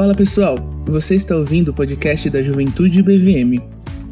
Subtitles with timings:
[0.00, 3.62] Fala pessoal, você está ouvindo o podcast da Juventude BVM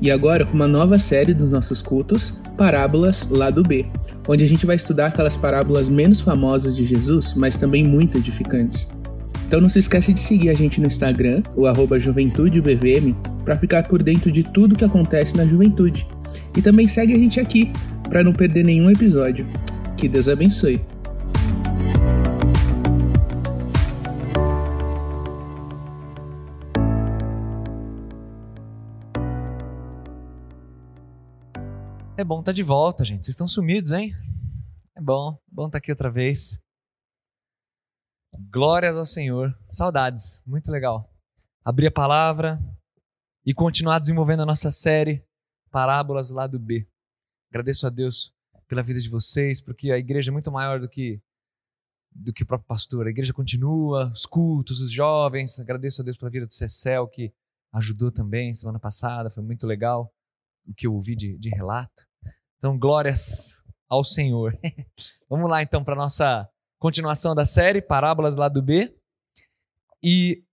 [0.03, 3.87] e agora com uma nova série dos nossos cultos, Parábolas Lado B,
[4.29, 8.87] onde a gente vai estudar aquelas parábolas menos famosas de Jesus, mas também muito edificantes.
[9.47, 13.85] Então não se esquece de seguir a gente no Instagram, o arroba JuventudeBVM, para ficar
[13.85, 16.07] por dentro de tudo que acontece na juventude.
[16.55, 17.73] E também segue a gente aqui,
[18.11, 19.47] para não perder nenhum episódio.
[19.97, 20.83] Que Deus abençoe.
[32.19, 33.25] É bom estar tá de volta, gente.
[33.25, 34.13] Vocês estão sumidos, hein?
[34.97, 36.59] É bom, bom estar tá aqui outra vez.
[38.51, 39.57] Glórias ao Senhor.
[39.69, 41.09] Saudades, muito legal.
[41.65, 42.59] Abrir a palavra
[43.47, 45.25] e continuar desenvolvendo a nossa série
[45.71, 46.89] Parábolas lá do B.
[47.51, 48.35] Agradeço a Deus
[48.67, 51.23] pela vida de vocês, porque a igreja é muito maior do que
[52.11, 53.07] do que o próprio pastor.
[53.07, 55.61] A igreja continua, os cultos, os jovens.
[55.61, 57.33] Agradeço a Deus pela vida do Cecel, que
[57.75, 60.13] ajudou também semana passada, foi muito legal
[60.67, 62.08] o que eu ouvi de, de relato.
[62.59, 63.57] Então, glórias
[63.89, 64.59] ao Senhor.
[65.31, 68.95] Vamos lá então para nossa continuação da série Parábolas lá do B.
[70.03, 70.45] E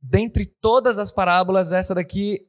[0.00, 2.46] dentre todas as parábolas, essa daqui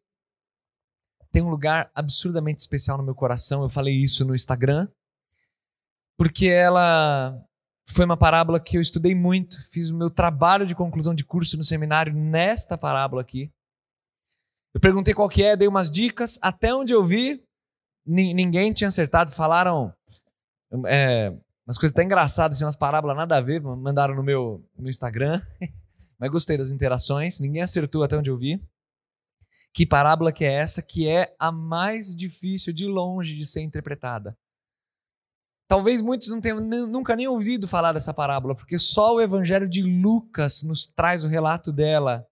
[1.32, 3.64] tem um lugar absurdamente especial no meu coração.
[3.64, 4.88] Eu falei isso no Instagram,
[6.18, 7.40] porque ela
[7.86, 11.58] foi uma parábola que eu estudei muito, fiz o meu trabalho de conclusão de curso
[11.58, 13.52] no seminário nesta parábola aqui.
[14.74, 17.44] Eu perguntei qual que é, dei umas dicas, até onde eu vi,
[18.06, 19.94] ninguém tinha acertado, falaram
[20.88, 21.34] é,
[21.66, 25.42] umas coisas até engraçadas, assim, umas parábolas nada a ver, mandaram no meu no Instagram,
[26.20, 28.62] mas gostei das interações, ninguém acertou até onde eu vi.
[29.74, 34.38] Que parábola que é essa que é a mais difícil de longe de ser interpretada?
[35.68, 39.82] Talvez muitos não tenham nunca nem ouvido falar dessa parábola, porque só o Evangelho de
[39.82, 42.28] Lucas nos traz o relato dela.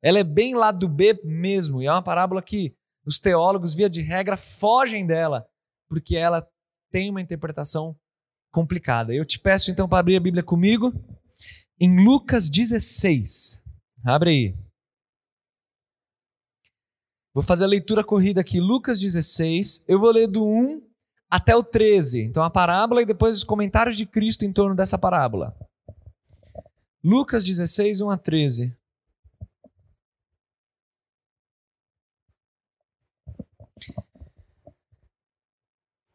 [0.00, 2.74] Ela é bem lá do B mesmo, e é uma parábola que
[3.06, 5.46] os teólogos, via de regra, fogem dela,
[5.88, 6.46] porque ela
[6.90, 7.96] tem uma interpretação
[8.52, 9.14] complicada.
[9.14, 10.92] Eu te peço então para abrir a Bíblia comigo
[11.80, 13.62] em Lucas 16.
[14.04, 14.54] Abre aí.
[17.32, 19.84] Vou fazer a leitura corrida aqui, Lucas 16.
[19.86, 20.82] Eu vou ler do 1
[21.30, 22.22] até o 13.
[22.22, 25.54] Então a parábola e depois os comentários de Cristo em torno dessa parábola.
[27.04, 28.76] Lucas 16, 1 a 13.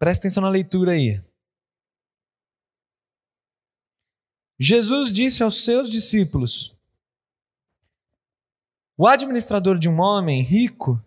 [0.02, 1.24] Presta atenção na leitura aí.
[4.60, 6.76] Jesus disse aos seus discípulos:
[8.98, 11.00] O administrador de um homem rico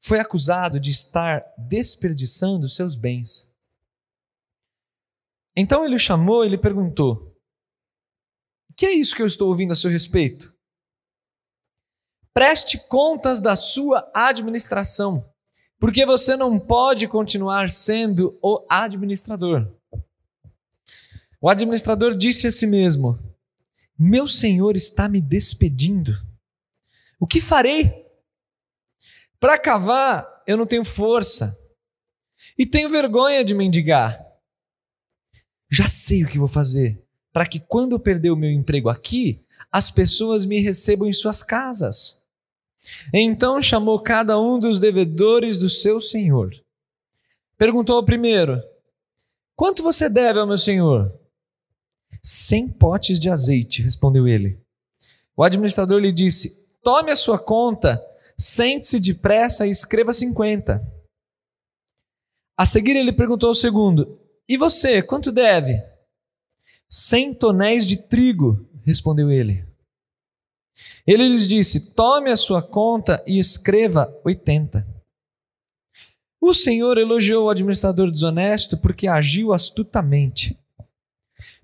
[0.00, 3.50] foi acusado de estar desperdiçando seus bens.
[5.56, 7.34] Então ele o chamou e lhe perguntou:
[8.68, 10.54] O que é isso que eu estou ouvindo a seu respeito?
[12.34, 15.31] Preste contas da sua administração
[15.82, 19.68] porque você não pode continuar sendo o administrador.
[21.40, 23.18] O administrador disse a si mesmo:
[23.98, 26.12] Meu senhor está me despedindo.
[27.18, 28.06] O que farei?
[29.40, 31.58] Para cavar, eu não tenho força.
[32.56, 34.24] E tenho vergonha de mendigar.
[35.68, 39.44] Já sei o que vou fazer para que quando eu perder o meu emprego aqui,
[39.68, 42.21] as pessoas me recebam em suas casas.
[43.12, 46.50] Então chamou cada um dos devedores do seu senhor.
[47.56, 48.60] Perguntou ao primeiro:
[49.54, 51.12] Quanto você deve ao meu senhor?
[52.22, 54.60] Cem potes de azeite, respondeu ele.
[55.36, 58.02] O administrador lhe disse: Tome a sua conta,
[58.36, 60.82] sente-se depressa e escreva cinquenta.
[62.56, 64.18] A seguir ele perguntou ao segundo:
[64.48, 65.82] E você, quanto deve?
[66.88, 69.71] Cem tonéis de trigo, respondeu ele.
[71.06, 74.86] Ele lhes disse: Tome a sua conta e escreva 80.
[76.40, 80.58] O Senhor elogiou o administrador desonesto porque agiu astutamente.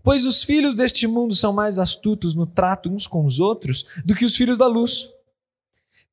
[0.03, 4.15] Pois os filhos deste mundo são mais astutos no trato uns com os outros do
[4.15, 5.09] que os filhos da luz.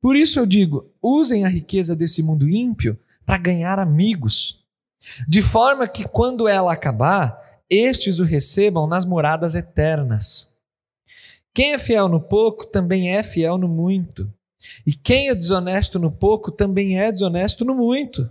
[0.01, 4.63] Por isso eu digo: usem a riqueza desse mundo ímpio para ganhar amigos,
[5.27, 10.54] de forma que quando ela acabar, estes o recebam nas moradas eternas.
[11.55, 14.29] Quem é fiel no pouco também é fiel no muito.
[14.85, 18.29] E quem é desonesto no pouco também é desonesto no muito.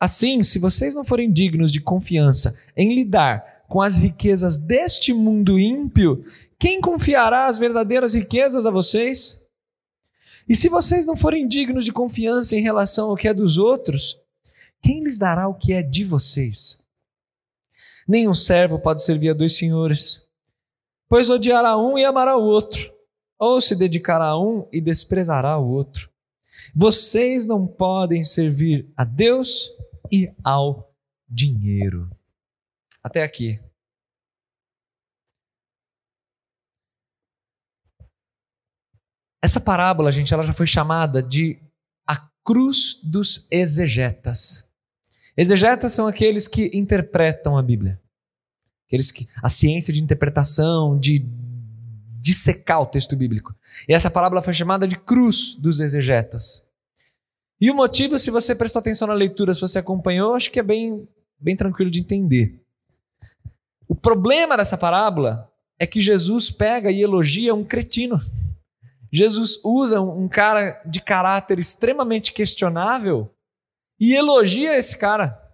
[0.00, 5.60] Assim, se vocês não forem dignos de confiança em lidar com as riquezas deste mundo
[5.60, 6.24] ímpio,
[6.58, 9.40] quem confiará as verdadeiras riquezas a vocês?
[10.48, 14.20] E se vocês não forem dignos de confiança em relação ao que é dos outros,
[14.82, 16.80] quem lhes dará o que é de vocês?
[18.08, 20.26] Nenhum servo pode servir a dois senhores
[21.08, 22.92] pois odiará um e amará o outro,
[23.38, 26.10] ou se dedicará a um e desprezará o outro.
[26.74, 29.68] Vocês não podem servir a Deus
[30.10, 30.92] e ao
[31.28, 32.10] dinheiro.
[33.02, 33.60] Até aqui.
[39.42, 41.62] Essa parábola, gente, ela já foi chamada de
[42.06, 44.68] a cruz dos exegetas.
[45.36, 48.00] Exegetas são aqueles que interpretam a Bíblia.
[48.88, 51.24] Aqueles que a ciência de interpretação, de
[52.20, 53.54] dissecar o texto bíblico.
[53.88, 56.66] E essa parábola foi chamada de cruz dos exegetas.
[57.60, 60.62] E o motivo, se você prestou atenção na leitura, se você acompanhou, acho que é
[60.62, 61.08] bem,
[61.38, 62.60] bem tranquilo de entender.
[63.86, 68.20] O problema dessa parábola é que Jesus pega e elogia um cretino.
[69.12, 73.30] Jesus usa um cara de caráter extremamente questionável
[73.98, 75.47] e elogia esse cara.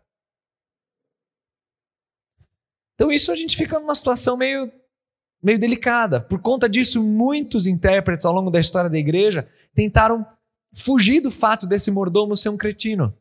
[3.05, 4.73] Então isso a gente fica numa situação meio
[5.43, 6.23] meio delicada.
[6.23, 10.27] Por conta disso, muitos intérpretes ao longo da história da igreja tentaram
[10.75, 13.15] fugir do fato desse mordomo ser um cretino.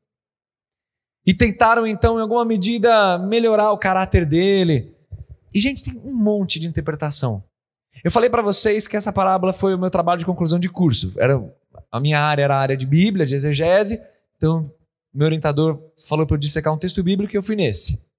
[1.25, 4.95] E tentaram então, em alguma medida, melhorar o caráter dele.
[5.53, 7.43] E gente, tem um monte de interpretação.
[8.05, 11.13] Eu falei para vocês que essa parábola foi o meu trabalho de conclusão de curso.
[11.17, 11.43] Era
[11.91, 14.01] a minha área era a área de Bíblia, de exegese.
[14.37, 14.71] Então,
[15.13, 18.12] meu orientador falou para eu dissecar um texto bíblico e eu fui nesse.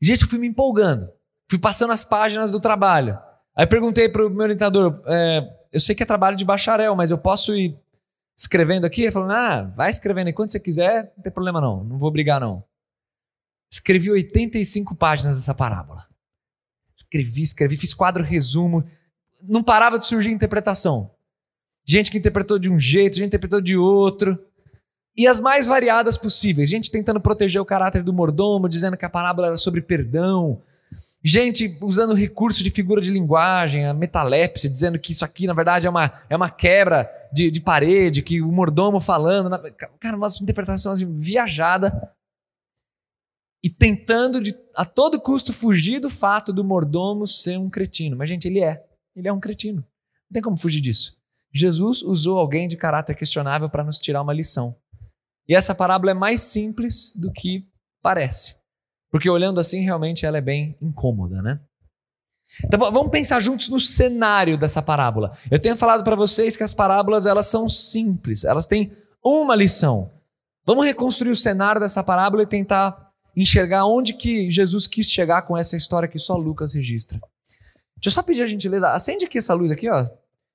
[0.00, 1.10] Gente, eu fui me empolgando.
[1.50, 3.18] Fui passando as páginas do trabalho.
[3.56, 5.40] Aí perguntei para o meu orientador: é,
[5.72, 7.76] eu sei que é trabalho de bacharel, mas eu posso ir
[8.36, 9.02] escrevendo aqui?
[9.02, 12.40] Ele falou: ah, vai escrevendo enquanto você quiser, não tem problema não, não vou brigar
[12.40, 12.64] não.
[13.70, 16.06] Escrevi 85 páginas dessa parábola.
[16.96, 18.84] Escrevi, escrevi, fiz quadro resumo.
[19.48, 21.14] Não parava de surgir interpretação.
[21.86, 24.38] Gente que interpretou de um jeito, gente que interpretou de outro
[25.18, 26.70] e as mais variadas possíveis.
[26.70, 30.62] Gente tentando proteger o caráter do mordomo, dizendo que a parábola era sobre perdão.
[31.24, 35.88] Gente usando recurso de figura de linguagem, a metalepse, dizendo que isso aqui, na verdade,
[35.88, 39.50] é uma, é uma quebra de, de parede, que o mordomo falando.
[39.98, 42.14] Cara, uma interpretação assim, viajada.
[43.60, 48.16] E tentando de, a todo custo fugir do fato do mordomo ser um cretino.
[48.16, 48.84] Mas, gente, ele é.
[49.16, 49.78] Ele é um cretino.
[50.30, 51.18] Não tem como fugir disso.
[51.52, 54.76] Jesus usou alguém de caráter questionável para nos tirar uma lição.
[55.48, 57.66] E essa parábola é mais simples do que
[58.02, 58.54] parece.
[59.10, 61.60] Porque olhando assim, realmente ela é bem incômoda, né?
[62.64, 65.36] Então vamos pensar juntos no cenário dessa parábola.
[65.50, 68.92] Eu tenho falado para vocês que as parábolas elas são simples, elas têm
[69.24, 70.10] uma lição.
[70.66, 75.56] Vamos reconstruir o cenário dessa parábola e tentar enxergar onde que Jesus quis chegar com
[75.56, 77.18] essa história que só Lucas registra.
[77.96, 80.06] Deixa eu só pedir a gentileza, acende aqui essa luz aqui, ó.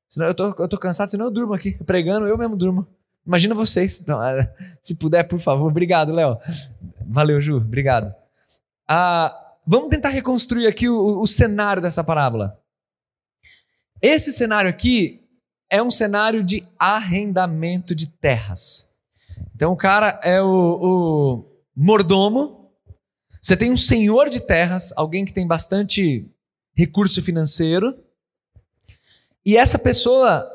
[0.07, 1.73] Senão eu tô, eu tô cansado, senão eu durmo aqui.
[1.83, 2.87] Pregando, eu mesmo durmo.
[3.25, 3.99] Imagina vocês.
[3.99, 4.19] Então,
[4.81, 5.67] se puder, por favor.
[5.67, 6.37] Obrigado, Léo.
[7.05, 7.57] Valeu, Ju.
[7.57, 8.13] Obrigado.
[8.87, 9.33] Ah,
[9.65, 12.59] vamos tentar reconstruir aqui o, o cenário dessa parábola.
[14.01, 15.23] Esse cenário aqui
[15.69, 18.93] é um cenário de arrendamento de terras.
[19.55, 21.45] Então o cara é o, o
[21.75, 22.69] mordomo.
[23.41, 26.29] Você tem um senhor de terras, alguém que tem bastante
[26.75, 27.97] recurso financeiro.
[29.45, 30.45] E essa pessoa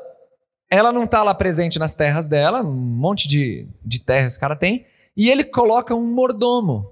[0.69, 4.55] ela não está lá presente nas terras dela, um monte de, de terras esse cara
[4.55, 4.85] tem,
[5.17, 6.91] e ele coloca um mordomo,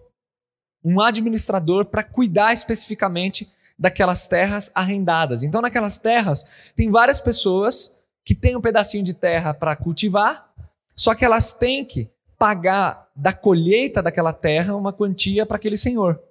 [0.84, 3.48] um administrador para cuidar especificamente
[3.78, 5.44] daquelas terras arrendadas.
[5.44, 6.44] Então, naquelas terras,
[6.76, 10.52] tem várias pessoas que têm um pedacinho de terra para cultivar,
[10.96, 16.22] só que elas têm que pagar da colheita daquela terra uma quantia para aquele senhor.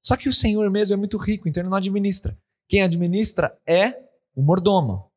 [0.00, 2.36] Só que o senhor mesmo é muito rico, então ele não administra.
[2.68, 3.94] Quem administra é
[4.34, 5.11] o mordomo.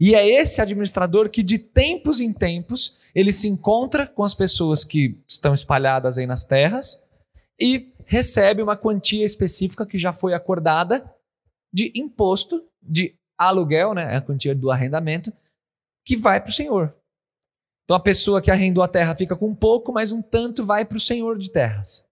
[0.00, 4.84] E é esse administrador que, de tempos em tempos, ele se encontra com as pessoas
[4.84, 7.02] que estão espalhadas aí nas terras
[7.60, 11.10] e recebe uma quantia específica que já foi acordada
[11.72, 14.14] de imposto, de aluguel, né?
[14.14, 15.32] É a quantia do arrendamento,
[16.04, 16.94] que vai para o senhor.
[17.84, 20.96] Então a pessoa que arrendou a terra fica com pouco, mas um tanto vai para
[20.96, 22.04] o senhor de terras.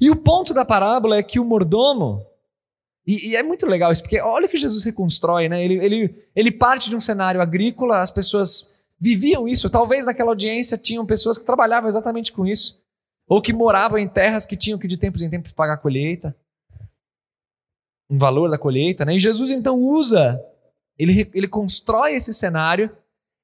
[0.00, 2.24] E o ponto da parábola é que o mordomo,
[3.10, 5.64] e, e, é muito legal isso, porque olha que Jesus reconstrói, né?
[5.64, 9.68] Ele, ele, ele parte de um cenário agrícola, as pessoas viviam isso.
[9.68, 12.80] Talvez naquela audiência tinham pessoas que trabalhavam exatamente com isso.
[13.26, 16.36] Ou que moravam em terras que tinham que de tempos em tempos pagar a colheita.
[18.08, 19.16] Um valor da colheita, né?
[19.16, 20.40] E Jesus então usa,
[20.96, 22.96] ele, ele constrói esse cenário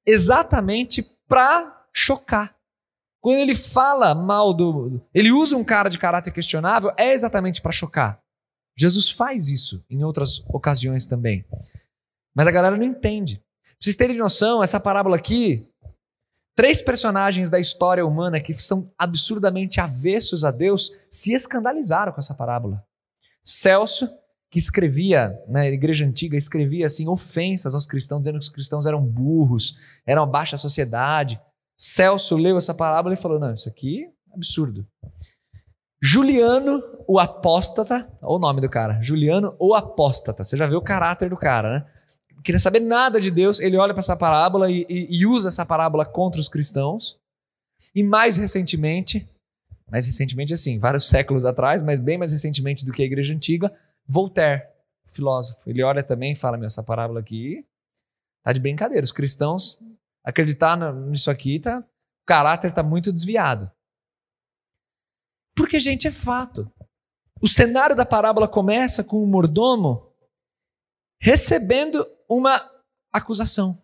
[0.07, 2.55] exatamente para chocar.
[3.21, 5.01] Quando ele fala mal do.
[5.13, 8.23] Ele usa um cara de caráter questionável, é exatamente para chocar.
[8.77, 11.45] Jesus faz isso em outras ocasiões também.
[12.35, 13.37] Mas a galera não entende.
[13.37, 15.67] Pra vocês terem noção, essa parábola aqui,
[16.55, 22.35] três personagens da história humana que são absurdamente avessos a Deus se escandalizaram com essa
[22.35, 22.85] parábola.
[23.43, 24.09] Celso,
[24.51, 28.87] que escrevia, na né, igreja antiga, escrevia assim ofensas aos cristãos, dizendo que os cristãos
[28.87, 31.41] eram burros, eram a baixa sociedade.
[31.77, 34.87] Celso leu essa parábola e falou: não, isso aqui é absurdo.
[36.03, 40.45] Juliano, o apóstata, olha o nome do cara, Juliano, o apóstata.
[40.45, 41.87] Você já vê o caráter do cara, né?
[42.45, 45.67] Queria saber nada de Deus, ele olha para essa parábola e, e, e usa essa
[45.67, 47.19] parábola contra os cristãos.
[47.95, 49.29] E mais recentemente,
[49.91, 53.73] mais recentemente assim, vários séculos atrás, mas bem mais recentemente do que a igreja antiga,
[54.07, 54.63] Voltaire,
[55.07, 55.69] filósofo.
[55.69, 57.67] Ele olha também e fala: Meu, essa parábola aqui
[58.45, 59.05] tá de brincadeira.
[59.05, 59.79] Os cristãos
[60.25, 63.71] acreditar nisso aqui, tá, o caráter tá muito desviado.
[65.57, 66.71] Porque, gente, é fato.
[67.41, 70.13] O cenário da parábola começa com o mordomo
[71.19, 72.61] recebendo uma
[73.13, 73.77] acusação.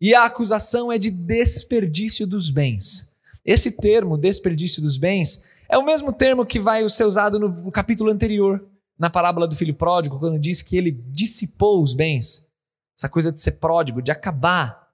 [0.00, 3.12] E a acusação é de desperdício dos bens.
[3.44, 8.10] Esse termo, desperdício dos bens, é o mesmo termo que vai ser usado no capítulo
[8.10, 12.46] anterior, na parábola do filho pródigo, quando diz que ele dissipou os bens.
[12.96, 14.88] Essa coisa de ser pródigo, de acabar.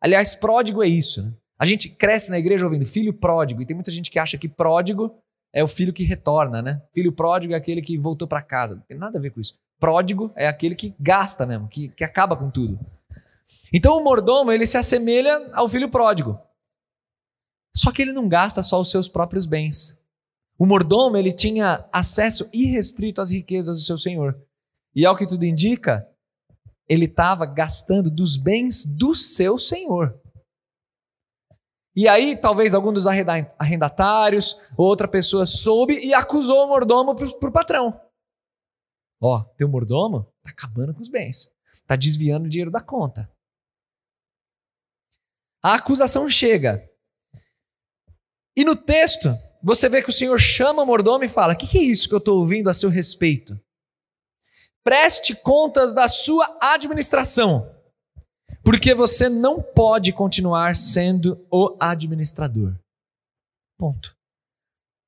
[0.00, 1.22] Aliás, pródigo é isso.
[1.22, 1.32] Né?
[1.62, 4.48] A gente cresce na igreja ouvindo filho pródigo, e tem muita gente que acha que
[4.48, 5.14] pródigo
[5.52, 6.82] é o filho que retorna, né?
[6.92, 8.74] Filho pródigo é aquele que voltou para casa.
[8.74, 9.56] Não tem nada a ver com isso.
[9.78, 12.80] Pródigo é aquele que gasta mesmo, que, que acaba com tudo.
[13.72, 16.36] Então o mordomo, ele se assemelha ao filho pródigo.
[17.76, 20.04] Só que ele não gasta só os seus próprios bens.
[20.58, 24.36] O mordomo, ele tinha acesso irrestrito às riquezas do seu senhor.
[24.96, 26.08] E ao que tudo indica,
[26.88, 30.20] ele estava gastando dos bens do seu senhor.
[31.94, 37.48] E aí, talvez algum dos arrendatários ou outra pessoa soube e acusou o mordomo para
[37.48, 38.00] o patrão.
[39.20, 41.50] Ó, teu mordomo tá acabando com os bens,
[41.86, 43.30] tá desviando o dinheiro da conta.
[45.62, 46.90] A acusação chega.
[48.56, 49.32] E no texto,
[49.62, 52.08] você vê que o Senhor chama o mordomo e fala: O que, que é isso
[52.08, 53.60] que eu estou ouvindo a seu respeito?
[54.82, 57.71] Preste contas da sua administração,
[58.64, 62.74] porque você não pode continuar sendo o administrador.
[63.78, 64.16] Ponto.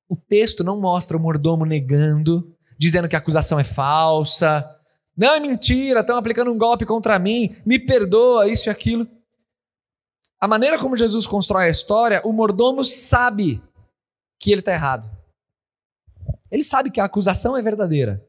[0.08, 4.68] O texto não mostra o mordomo negando, dizendo que a acusação é falsa.
[5.16, 9.08] Não, é mentira, estão aplicando um golpe contra mim, me perdoa, isso e aquilo.
[10.40, 13.62] A maneira como Jesus constrói a história, o mordomo sabe
[14.38, 15.10] que ele está errado.
[16.50, 18.24] Ele sabe que a acusação é verdadeira.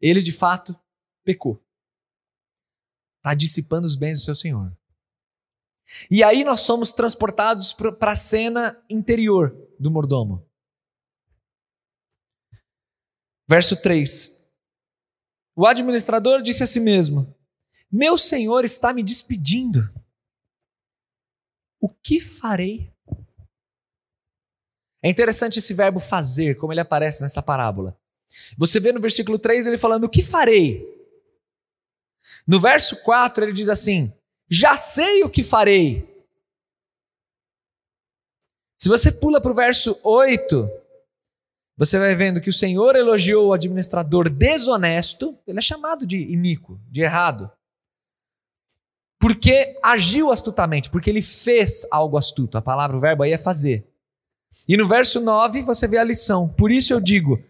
[0.00, 0.74] Ele de fato
[1.24, 1.63] pecou.
[3.24, 4.70] Está dissipando os bens do seu senhor.
[6.10, 10.46] E aí nós somos transportados para a cena interior do mordomo.
[13.48, 14.46] Verso 3.
[15.56, 17.34] O administrador disse a si mesmo:
[17.90, 19.90] Meu senhor está me despedindo.
[21.80, 22.92] O que farei?
[25.02, 27.98] É interessante esse verbo fazer, como ele aparece nessa parábola.
[28.58, 30.93] Você vê no versículo 3 ele falando: O que farei?
[32.46, 34.12] No verso 4 ele diz assim:
[34.48, 36.12] Já sei o que farei.
[38.78, 40.68] Se você pula para o verso 8,
[41.76, 46.78] você vai vendo que o Senhor elogiou o administrador desonesto, ele é chamado de iníquo,
[46.90, 47.50] de errado.
[49.18, 52.58] Porque agiu astutamente, porque ele fez algo astuto.
[52.58, 53.88] A palavra, o verbo aí é fazer.
[54.68, 56.48] E no verso 9 você vê a lição.
[56.48, 57.42] Por isso eu digo: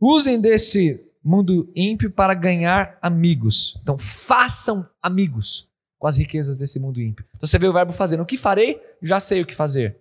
[0.00, 3.78] usem desse mundo ímpio para ganhar amigos.
[3.82, 7.24] Então façam amigos com as riquezas desse mundo ímpio.
[7.36, 8.20] Então você vê o verbo fazer.
[8.20, 8.80] O que farei?
[9.00, 9.98] Já sei o que fazer.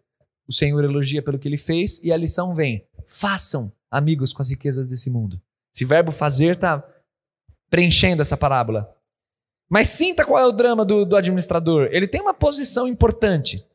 [0.48, 4.50] O Senhor elogia pelo que ele fez e a lição vem: façam amigos com as
[4.50, 5.40] riquezas desse mundo.
[5.74, 6.84] Esse verbo fazer está
[7.70, 8.94] preenchendo essa parábola.
[9.70, 11.88] Mas sinta qual é o drama do, do administrador.
[11.92, 13.66] Ele tem uma posição importante.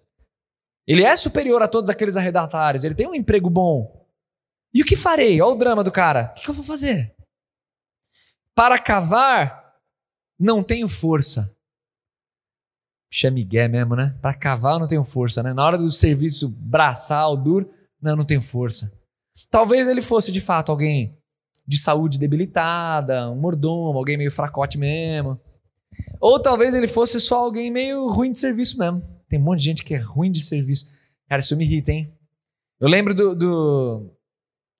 [0.87, 4.07] Ele é superior a todos aqueles arredatários, ele tem um emprego bom.
[4.73, 5.41] E o que farei?
[5.41, 6.35] Olha o drama do cara.
[6.37, 7.16] O que eu vou fazer?
[8.57, 9.75] Para cavar,
[10.41, 11.55] não tenho força.
[13.11, 14.19] Puxa, Miguel mesmo, né?
[14.23, 15.53] Para cavar eu não tenho força, né?
[15.53, 17.71] Na hora do serviço braçal, duro,
[18.01, 18.91] não, não tenho força.
[19.51, 21.19] Talvez ele fosse de fato alguém
[21.67, 25.39] de saúde debilitada, um mordomo, alguém meio fracote mesmo.
[26.19, 29.03] Ou talvez ele fosse só alguém meio ruim de serviço mesmo.
[29.29, 30.87] Tem um monte de gente que é ruim de serviço.
[31.29, 32.11] Cara, isso me irrita, hein?
[32.81, 34.11] Eu lembro do, do,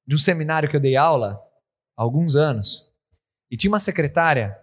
[0.07, 1.39] de um seminário que eu dei aula
[1.95, 2.87] há alguns anos.
[3.51, 4.59] E tinha uma secretária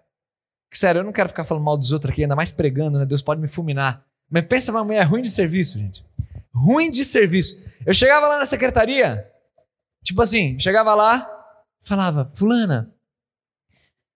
[0.70, 3.06] que, sério, eu não quero ficar falando mal dos outros aqui, ainda mais pregando, né?
[3.06, 4.06] Deus pode me fulminar.
[4.30, 6.04] Mas pensa numa mulher ruim de serviço, gente.
[6.54, 7.64] Ruim de serviço.
[7.86, 9.30] Eu chegava lá na secretaria,
[10.04, 11.30] tipo assim, chegava lá,
[11.82, 12.94] falava, Fulana,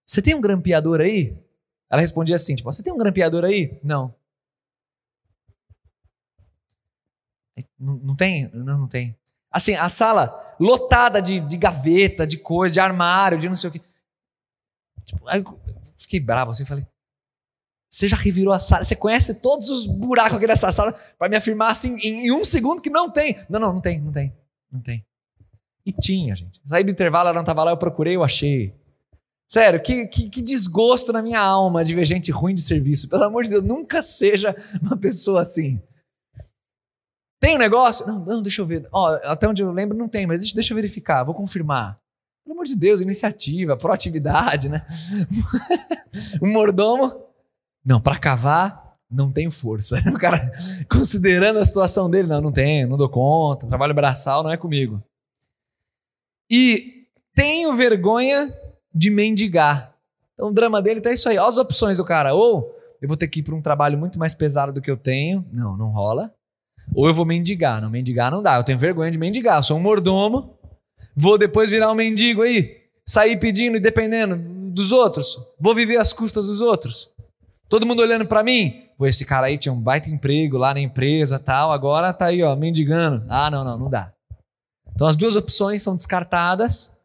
[0.06, 1.38] você tem um grampeador aí?
[1.90, 3.80] Ela respondia assim, tipo, você tem um grampeador aí?
[3.84, 4.14] Não.
[7.80, 8.50] Não, não tem?
[8.54, 9.16] Não, não tem.
[9.52, 13.74] Assim, a sala lotada de, de gaveta, de coisa, de armário, de não sei o
[13.74, 13.82] quê.
[15.08, 15.60] Tipo, aí eu
[15.98, 16.86] fiquei bravo assim, falei,
[17.90, 21.38] você já revirou a sala, você conhece todos os buracos aqui nessa sala para me
[21.38, 23.40] afirmar assim em, em, um segundo que não tem.
[23.50, 24.36] Não, não, não tem, não tem,
[24.70, 25.06] não tem.
[25.86, 26.62] E tinha, gente.
[26.66, 28.76] Saí do intervalo, ela não tava lá, eu procurei, eu achei.
[29.48, 33.08] Sério, que, que, que, desgosto na minha alma de ver gente ruim de serviço.
[33.08, 35.82] Pelo amor de Deus, nunca seja uma pessoa assim.
[37.40, 38.06] Tem um negócio?
[38.06, 38.86] Não, não, deixa eu ver.
[38.92, 41.98] Ó, até onde eu lembro não tem, mas deixa, deixa eu verificar, vou confirmar.
[42.68, 44.86] De Deus, iniciativa, proatividade, né?
[46.42, 47.26] o mordomo.
[47.86, 50.02] Não, para cavar, não tenho força.
[50.14, 50.52] O cara,
[50.90, 55.02] considerando a situação dele, não, não tenho, não dou conta, trabalho braçal não é comigo.
[56.50, 58.54] E tenho vergonha
[58.94, 59.94] de mendigar.
[60.34, 61.38] Então o drama dele tá isso aí.
[61.38, 62.34] Olha as opções do cara.
[62.34, 64.98] Ou eu vou ter que ir para um trabalho muito mais pesado do que eu
[64.98, 65.46] tenho.
[65.52, 66.34] Não, não rola.
[66.96, 67.82] Ou eu vou mendigar.
[67.82, 68.58] Não, mendigar não dá.
[68.58, 69.58] Eu tenho vergonha de mendigar.
[69.58, 70.57] Eu sou um mordomo.
[71.20, 72.78] Vou depois virar um mendigo aí.
[73.04, 74.38] Sair pedindo e dependendo
[74.72, 75.36] dos outros.
[75.60, 77.10] Vou viver às custas dos outros.
[77.68, 78.84] Todo mundo olhando para mim.
[78.96, 81.72] Pô, esse cara aí tinha um baita emprego lá na empresa tal.
[81.72, 83.26] Agora tá aí, ó, mendigando.
[83.28, 84.14] Ah, não, não, não dá.
[84.94, 86.96] Então as duas opções são descartadas.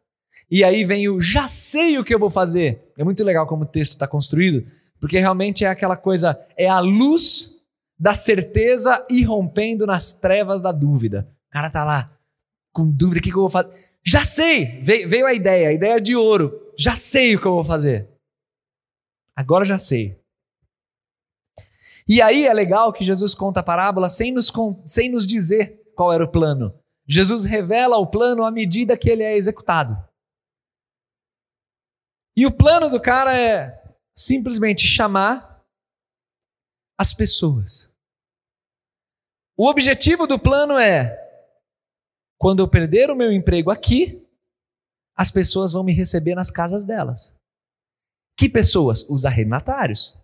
[0.50, 2.92] E aí vem o já sei o que eu vou fazer.
[2.98, 4.66] É muito legal como o texto está construído,
[5.00, 7.48] porque realmente é aquela coisa, é a luz
[7.98, 11.26] da certeza irrompendo nas trevas da dúvida.
[11.48, 12.10] O cara tá lá
[12.70, 13.91] com dúvida, o que, que eu vou fazer?
[14.04, 14.80] Já sei!
[14.82, 16.72] Veio, a ideia, a ideia de ouro.
[16.76, 18.08] Já sei o que eu vou fazer.
[19.36, 20.20] Agora já sei.
[22.08, 24.52] E aí é legal que Jesus conta a parábola sem nos,
[24.86, 26.76] sem nos dizer qual era o plano.
[27.06, 29.96] Jesus revela o plano à medida que ele é executado.
[32.36, 33.82] E o plano do cara é
[34.14, 35.62] simplesmente chamar
[36.98, 37.92] as pessoas.
[39.56, 41.21] O objetivo do plano é:
[42.42, 44.20] quando eu perder o meu emprego aqui,
[45.16, 47.34] as pessoas vão me receber nas casas delas.
[48.36, 49.08] Que pessoas?
[49.08, 50.18] Os arrendatários.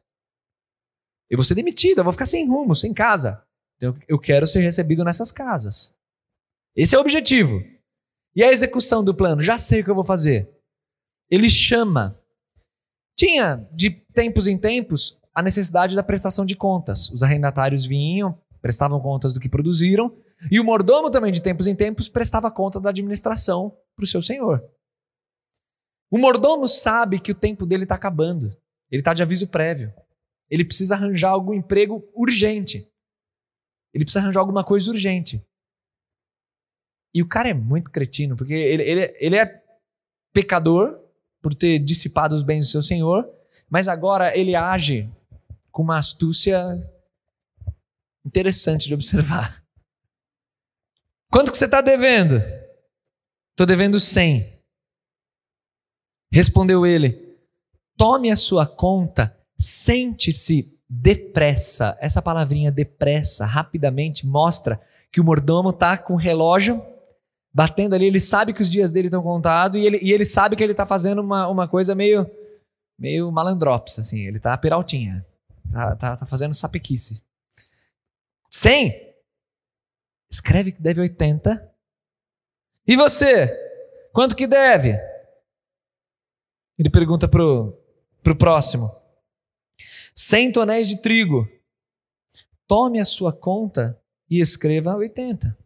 [1.31, 3.43] Eu vou ser demitido, eu vou ficar sem rumo, sem casa.
[3.77, 5.95] Então, eu quero ser recebido nessas casas.
[6.75, 7.63] Esse é o objetivo.
[8.35, 9.41] E a execução do plano?
[9.41, 10.59] Já sei o que eu vou fazer
[11.31, 12.19] ele chama.
[13.17, 17.11] Tinha, de tempos em tempos, a necessidade da prestação de contas.
[17.11, 20.17] Os arrendatários vinham, prestavam contas do que produziram,
[20.51, 24.23] e o mordomo também, de tempos em tempos, prestava conta da administração para o seu
[24.23, 24.63] senhor.
[26.11, 28.57] O mordomo sabe que o tempo dele está acabando.
[28.91, 29.93] Ele está de aviso prévio.
[30.49, 32.89] Ele precisa arranjar algum emprego urgente.
[33.93, 35.45] Ele precisa arranjar alguma coisa urgente.
[37.15, 39.63] E o cara é muito cretino, porque ele, ele, ele é
[40.33, 40.99] pecador,
[41.43, 43.29] por ter dissipado os bens do seu senhor,
[43.71, 45.11] mas agora ele age
[45.71, 46.63] com uma astúcia
[48.29, 49.65] interessante de observar.
[51.31, 52.37] Quanto que você está devendo?
[53.51, 54.63] Estou devendo 100.
[56.33, 57.37] Respondeu ele:
[57.97, 61.97] Tome a sua conta, sente-se depressa.
[62.01, 66.83] Essa palavrinha depressa, rapidamente, mostra que o mordomo está com o relógio
[67.53, 70.55] batendo ali, ele sabe que os dias dele estão contados e ele, e ele sabe
[70.55, 72.31] que ele está fazendo uma, uma coisa meio,
[72.97, 75.27] meio malandrops, assim, ele está peraltinha,
[75.73, 77.21] tá, tá, tá fazendo sapequice.
[78.59, 79.15] 100?
[80.31, 81.75] Escreve que deve 80.
[82.87, 83.49] E você?
[84.13, 84.95] Quanto que deve?
[86.79, 87.77] Ele pergunta pro,
[88.23, 88.91] pro próximo.
[90.15, 91.49] 100 tonéis de trigo.
[92.67, 95.57] Tome a sua conta e escreva 80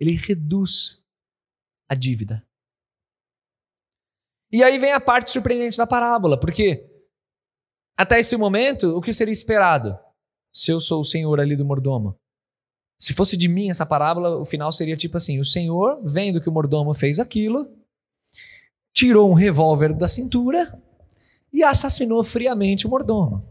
[0.00, 1.02] ele reduz
[1.88, 2.46] a dívida.
[4.50, 6.88] E aí vem a parte surpreendente da parábola, porque
[7.96, 9.98] até esse momento, o que seria esperado?
[10.52, 12.18] Se eu sou o senhor ali do mordomo.
[12.98, 16.48] Se fosse de mim essa parábola, o final seria tipo assim: o senhor, vendo que
[16.48, 17.70] o mordomo fez aquilo,
[18.92, 20.82] tirou um revólver da cintura
[21.52, 23.42] e assassinou friamente o mordomo.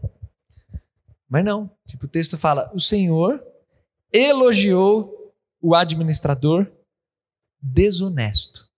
[1.28, 3.42] Mas não, tipo, o texto fala: o senhor
[4.12, 6.70] elogiou o administrador
[7.60, 8.68] desonesto,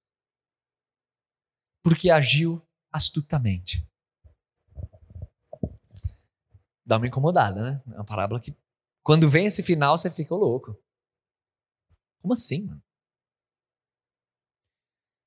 [1.83, 3.87] porque agiu astutamente.
[6.91, 7.83] Dá uma incomodada, né?
[7.93, 8.53] É uma parábola que,
[9.01, 10.77] quando vem esse final, você fica louco.
[12.21, 12.83] Como assim, mano?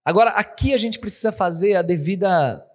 [0.04, 2.70] Agora, aqui a gente precisa fazer a devida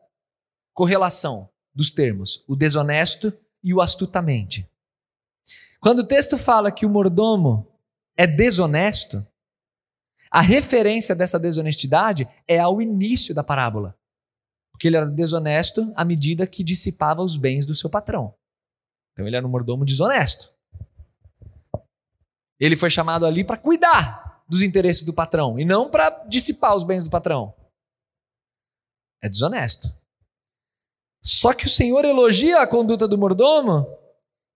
[0.73, 3.31] correlação dos termos, o desonesto
[3.63, 4.67] e o astutamente.
[5.81, 7.71] Quando o texto fala que o mordomo
[8.17, 9.23] é desonesto,
[10.31, 13.95] a referência dessa desonestidade é ao início da parábola.
[14.73, 18.35] Porque ele era desonesto à medida que dissipava os bens do seu patrão.
[19.19, 20.49] Então ele era um mordomo desonesto.
[22.61, 26.85] Ele foi chamado ali para cuidar dos interesses do patrão e não para dissipar os
[26.85, 27.53] bens do patrão.
[29.21, 29.93] É desonesto.
[31.21, 33.89] Só que o Senhor elogia a conduta do mordomo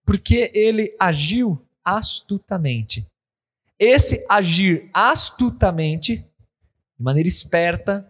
[0.06, 3.04] porque ele agiu astutamente.
[3.80, 8.08] Esse agir astutamente, de maneira esperta,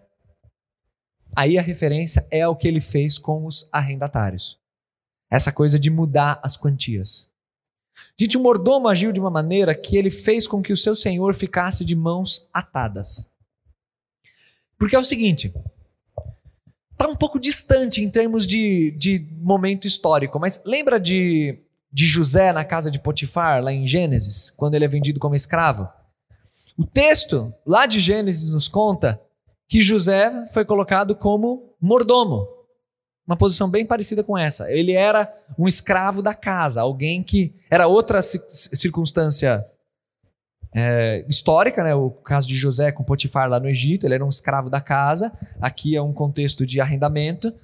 [1.35, 4.62] aí a referência é ao que ele fez com os arrendatários.
[5.33, 7.33] Essa coisa de mudar as quantias.
[8.21, 11.35] Gente, o mordomo agiu de uma maneira que ele fez com que o seu senhor
[11.35, 13.33] ficasse de mãos atadas.
[14.79, 15.51] Porque é o seguinte,
[16.91, 21.59] está um pouco distante em termos de, de momento histórico, mas lembra de,
[21.91, 25.89] de José na casa de Potifar, lá em Gênesis, quando ele é vendido como escravo?
[26.77, 29.19] O texto lá de Gênesis nos conta
[29.67, 32.47] que José foi colocado como mordomo.
[33.27, 34.71] Uma posição bem parecida com essa.
[34.71, 39.65] Ele era um escravo da casa, alguém que era outra circunstância
[40.75, 41.95] é, histórica, né?
[41.95, 45.33] O caso de José com Potifar lá no Egito, ele era um escravo da casa.
[45.61, 47.55] Aqui é um contexto de arrendamento.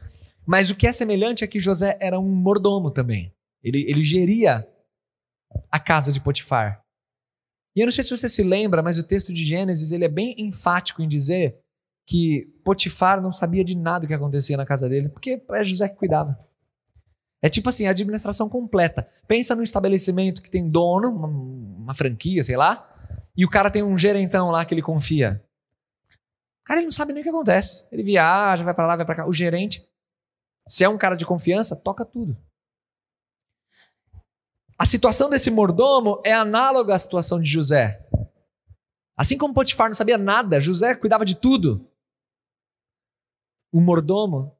[0.47, 3.33] Mas o que é semelhante é que José era um mordomo também.
[3.62, 4.66] Ele, ele geria
[5.71, 6.81] a casa de Potifar.
[7.75, 10.09] E eu não sei se você se lembra, mas o texto de Gênesis ele é
[10.09, 11.59] bem enfático em dizer
[12.09, 15.97] que Potifar não sabia de nada que acontecia na casa dele, porque é José que
[15.97, 16.38] cuidava.
[17.42, 19.07] É tipo assim, a administração completa.
[19.27, 22.90] Pensa num estabelecimento que tem dono, uma, uma, franquia, sei lá,
[23.37, 25.44] e o cara tem um gerentão lá que ele confia.
[26.64, 27.87] Cara, ele não sabe nem o que acontece.
[27.92, 29.29] Ele viaja, vai para lá, vai para cá.
[29.29, 29.87] O gerente,
[30.66, 32.38] se é um cara de confiança, toca tudo.
[34.79, 38.03] A situação desse mordomo é análoga à situação de José.
[39.14, 41.88] Assim como Potifar não sabia nada, José cuidava de tudo
[43.72, 44.57] o mordomo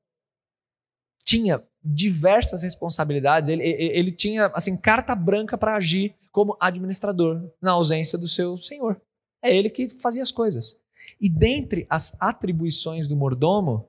[1.25, 3.49] tinha diversas responsabilidades.
[3.49, 9.01] Ele, ele, tinha assim carta branca para agir como administrador na ausência do seu senhor.
[9.43, 10.81] É ele que fazia as coisas.
[11.21, 13.89] E dentre as atribuições do mordomo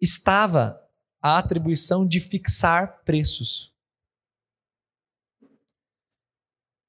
[0.00, 0.80] estava
[1.20, 3.72] a atribuição de fixar preços.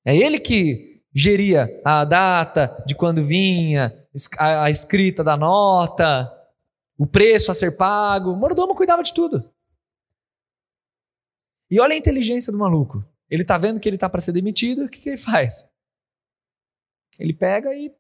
[0.06, 3.94] É ele que geria a data de quando vinha,
[4.40, 6.32] a escrita da nota,
[6.98, 8.32] o preço a ser pago.
[8.32, 9.50] O mordomo cuidava de tudo.
[11.70, 13.04] E olha a inteligência do maluco.
[13.30, 15.68] Ele tá vendo que ele tá para ser demitido, o que, que ele faz?
[17.18, 17.94] Ele pega e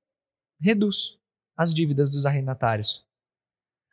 [0.61, 1.17] reduz
[1.57, 3.05] as dívidas dos arrendatários.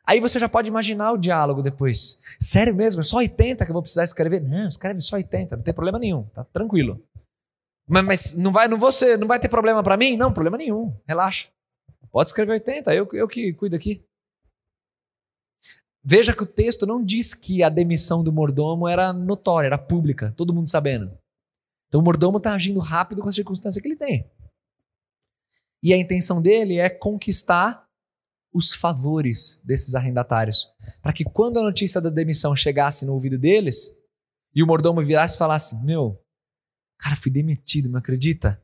[0.05, 2.19] Aí você já pode imaginar o diálogo depois.
[2.39, 3.01] Sério mesmo?
[3.01, 4.41] É só 80 que eu vou precisar escrever?
[4.41, 7.03] Não, escreve só 80, não tem problema nenhum, tá tranquilo.
[7.87, 10.17] Mas, mas não vai, não ser, não vai ter problema para mim?
[10.17, 10.95] Não, problema nenhum.
[11.07, 11.49] Relaxa.
[12.11, 14.05] Pode escrever 80, eu, eu que cuido aqui.
[16.03, 20.33] Veja que o texto não diz que a demissão do mordomo era notória, era pública,
[20.35, 21.15] todo mundo sabendo.
[21.87, 24.29] Então o mordomo está agindo rápido com a circunstância que ele tem.
[25.83, 27.85] E a intenção dele é conquistar
[28.53, 30.67] os favores desses arrendatários.
[31.01, 33.89] Para que quando a notícia da demissão chegasse no ouvido deles,
[34.53, 36.21] e o mordomo virasse e falasse: Meu,
[36.97, 38.61] cara, fui demitido, não acredita?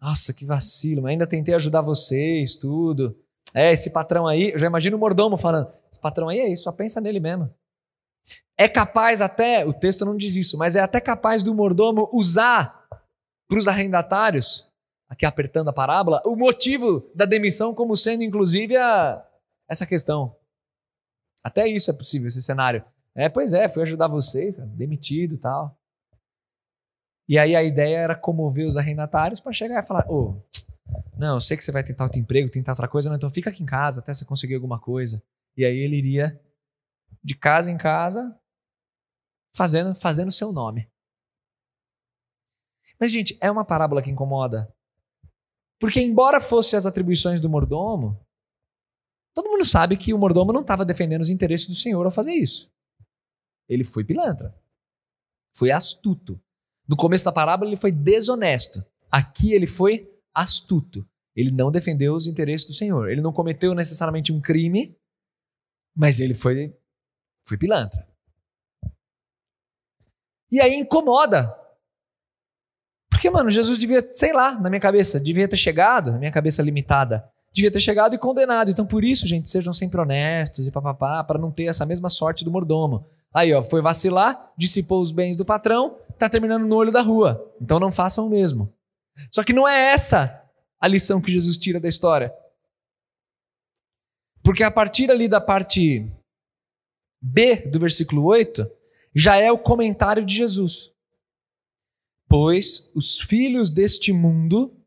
[0.00, 3.18] Nossa, que vacilo, mas ainda tentei ajudar vocês, tudo.
[3.52, 6.64] É, esse patrão aí, eu já imagino o mordomo falando: esse patrão aí é isso,
[6.64, 7.48] só pensa nele mesmo.
[8.58, 12.84] É capaz até, o texto não diz isso, mas é até capaz do mordomo usar
[13.48, 14.68] para os arrendatários,
[15.08, 19.24] aqui apertando a parábola, o motivo da demissão como sendo inclusive a,
[19.68, 20.34] essa questão.
[21.42, 22.84] Até isso é possível, esse cenário.
[23.14, 25.78] É, pois é, fui ajudar vocês, demitido tal.
[27.28, 30.58] E aí a ideia era comover os arrendatários para chegar e falar: ô, oh,
[31.16, 33.50] não, eu sei que você vai tentar outro emprego, tentar outra coisa, não, então fica
[33.50, 35.22] aqui em casa até você conseguir alguma coisa.
[35.56, 36.40] E aí ele iria
[37.22, 38.38] de casa em casa
[39.54, 40.90] fazendo fazendo seu nome.
[42.98, 44.72] Mas gente, é uma parábola que incomoda.
[45.80, 48.18] Porque embora fosse as atribuições do mordomo,
[49.34, 52.32] todo mundo sabe que o mordomo não estava defendendo os interesses do Senhor ao fazer
[52.32, 52.72] isso.
[53.68, 54.54] Ele foi pilantra.
[55.56, 56.40] Foi astuto.
[56.88, 58.84] No começo da parábola ele foi desonesto.
[59.10, 61.08] Aqui ele foi astuto.
[61.34, 63.08] Ele não defendeu os interesses do Senhor.
[63.08, 64.96] Ele não cometeu necessariamente um crime,
[65.94, 66.76] mas ele foi,
[67.44, 68.06] foi pilantra.
[70.50, 71.54] E aí incomoda.
[73.10, 76.62] Porque, mano, Jesus devia, sei lá, na minha cabeça, devia ter chegado, na minha cabeça
[76.62, 78.70] limitada, devia ter chegado e condenado.
[78.70, 82.44] Então, por isso, gente, sejam sempre honestos e papapá, para não ter essa mesma sorte
[82.44, 83.06] do mordomo.
[83.32, 87.52] Aí, ó, foi vacilar, dissipou os bens do patrão, tá terminando no olho da rua.
[87.60, 88.72] Então não façam o mesmo.
[89.30, 90.42] Só que não é essa
[90.80, 92.32] a lição que Jesus tira da história.
[94.44, 96.06] Porque a partir ali da parte
[97.20, 98.70] B do versículo 8,
[99.16, 100.92] já é o comentário de Jesus.
[102.28, 104.78] Pois os filhos deste mundo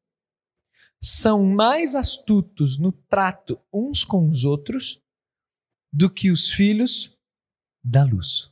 [1.01, 5.01] são mais astutos no trato uns com os outros
[5.91, 7.17] do que os filhos
[7.83, 8.51] da luz.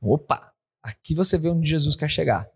[0.00, 2.50] Opa, aqui você vê onde Jesus quer chegar.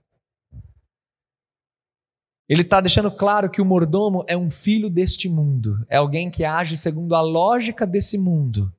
[2.49, 6.45] Ele está deixando claro que o mordomo é um filho deste mundo, é alguém que
[6.45, 8.73] age segundo a lógica desse mundo.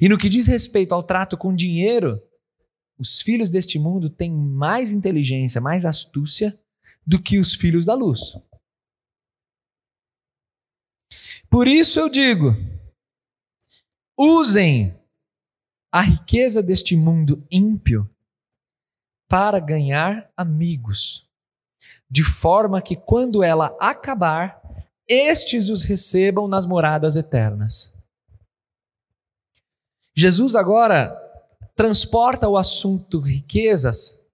[0.00, 2.22] E no que diz respeito ao trato com dinheiro,
[2.98, 6.58] os filhos deste mundo têm mais inteligência, mais astúcia
[7.04, 8.36] do que os filhos da luz.
[11.50, 12.54] Por isso eu digo:
[14.16, 14.96] usem
[15.92, 18.08] a riqueza deste mundo ímpio
[19.28, 21.25] para ganhar amigos
[22.10, 24.60] de forma que quando ela acabar,
[25.08, 27.96] estes os recebam nas moradas eternas.
[30.14, 31.14] Jesus agora
[31.74, 34.24] transporta o assunto riquezas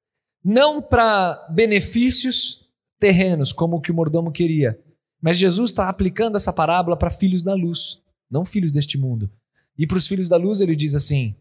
[0.45, 4.81] não para benefícios terrenos, como o que o mordomo queria,
[5.21, 9.31] mas Jesus está aplicando essa parábola para filhos da luz, não filhos deste mundo.
[9.79, 11.37] E para os filhos da luz ele diz assim: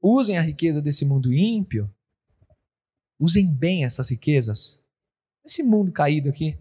[0.00, 1.90] usem a riqueza desse mundo ímpio,
[3.18, 4.81] usem bem essas riquezas
[5.44, 6.58] esse mundo caído aqui,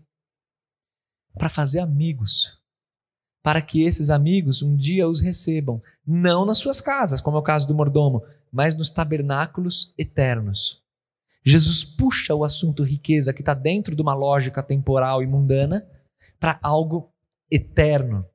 [1.33, 2.59] para fazer amigos,
[3.43, 7.43] para que esses amigos um dia os recebam, não nas suas casas, como é o
[7.43, 10.81] caso do mordomo, mas nos tabernáculos eternos.
[11.43, 15.87] Jesus puxa o assunto riqueza, que está dentro de uma lógica temporal e mundana,
[16.39, 17.11] para algo
[17.49, 18.25] eterno.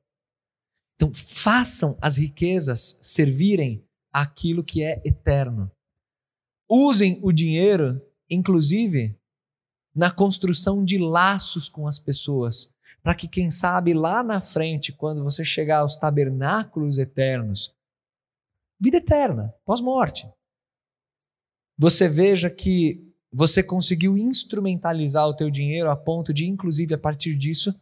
[0.95, 5.71] Então, façam as riquezas servirem aquilo que é eterno.
[6.69, 9.16] Usem o dinheiro, inclusive,
[9.97, 15.23] na construção de laços com as pessoas, para que, quem sabe, lá na frente, quando
[15.23, 17.75] você chegar aos tabernáculos eternos,
[18.79, 20.31] vida eterna, pós-morte,
[21.75, 27.35] você veja que você conseguiu instrumentalizar o teu dinheiro a ponto de, inclusive, a partir
[27.35, 27.73] disso,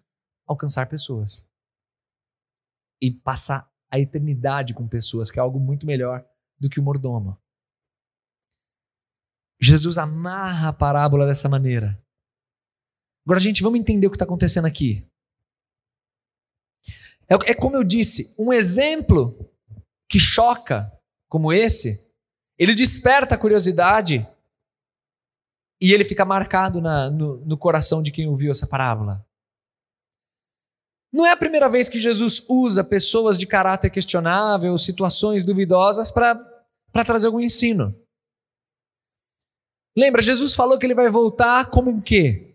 [0.47, 1.45] alcançar pessoas.
[3.01, 6.25] E passar a eternidade com pessoas, que é algo muito melhor
[6.57, 7.37] do que o mordomo.
[9.59, 12.04] Jesus amarra a parábola dessa maneira.
[13.25, 15.05] Agora, gente, vamos entender o que está acontecendo aqui.
[17.27, 19.51] É, é como eu disse, um exemplo
[20.07, 20.91] que choca,
[21.27, 22.07] como esse,
[22.57, 24.27] ele desperta a curiosidade
[25.81, 29.25] e ele fica marcado na, no, no coração de quem ouviu essa parábola.
[31.11, 36.35] Não é a primeira vez que Jesus usa pessoas de caráter questionável, situações duvidosas, para
[37.05, 37.95] trazer algum ensino.
[39.97, 42.54] Lembra, Jesus falou que ele vai voltar como um quê?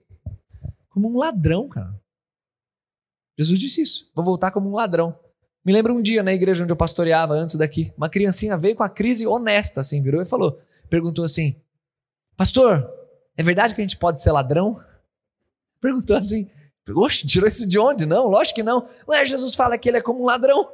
[0.91, 1.99] Como um ladrão, cara.
[3.39, 4.11] Jesus disse isso.
[4.15, 5.19] Vou voltar como um ladrão.
[5.65, 8.83] Me lembro um dia na igreja onde eu pastoreava antes daqui, uma criancinha veio com
[8.83, 11.57] a crise honesta, assim, virou e falou, perguntou assim:
[12.37, 12.91] Pastor,
[13.37, 14.83] é verdade que a gente pode ser ladrão?
[15.81, 16.51] Perguntou assim.
[16.89, 18.05] Oxe, tirou isso de onde?
[18.05, 18.89] Não, lógico que não.
[19.07, 20.71] Ué, Jesus fala que ele é como um ladrão.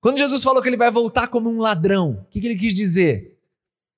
[0.00, 2.74] Quando Jesus falou que ele vai voltar como um ladrão, o que, que ele quis
[2.74, 3.37] dizer?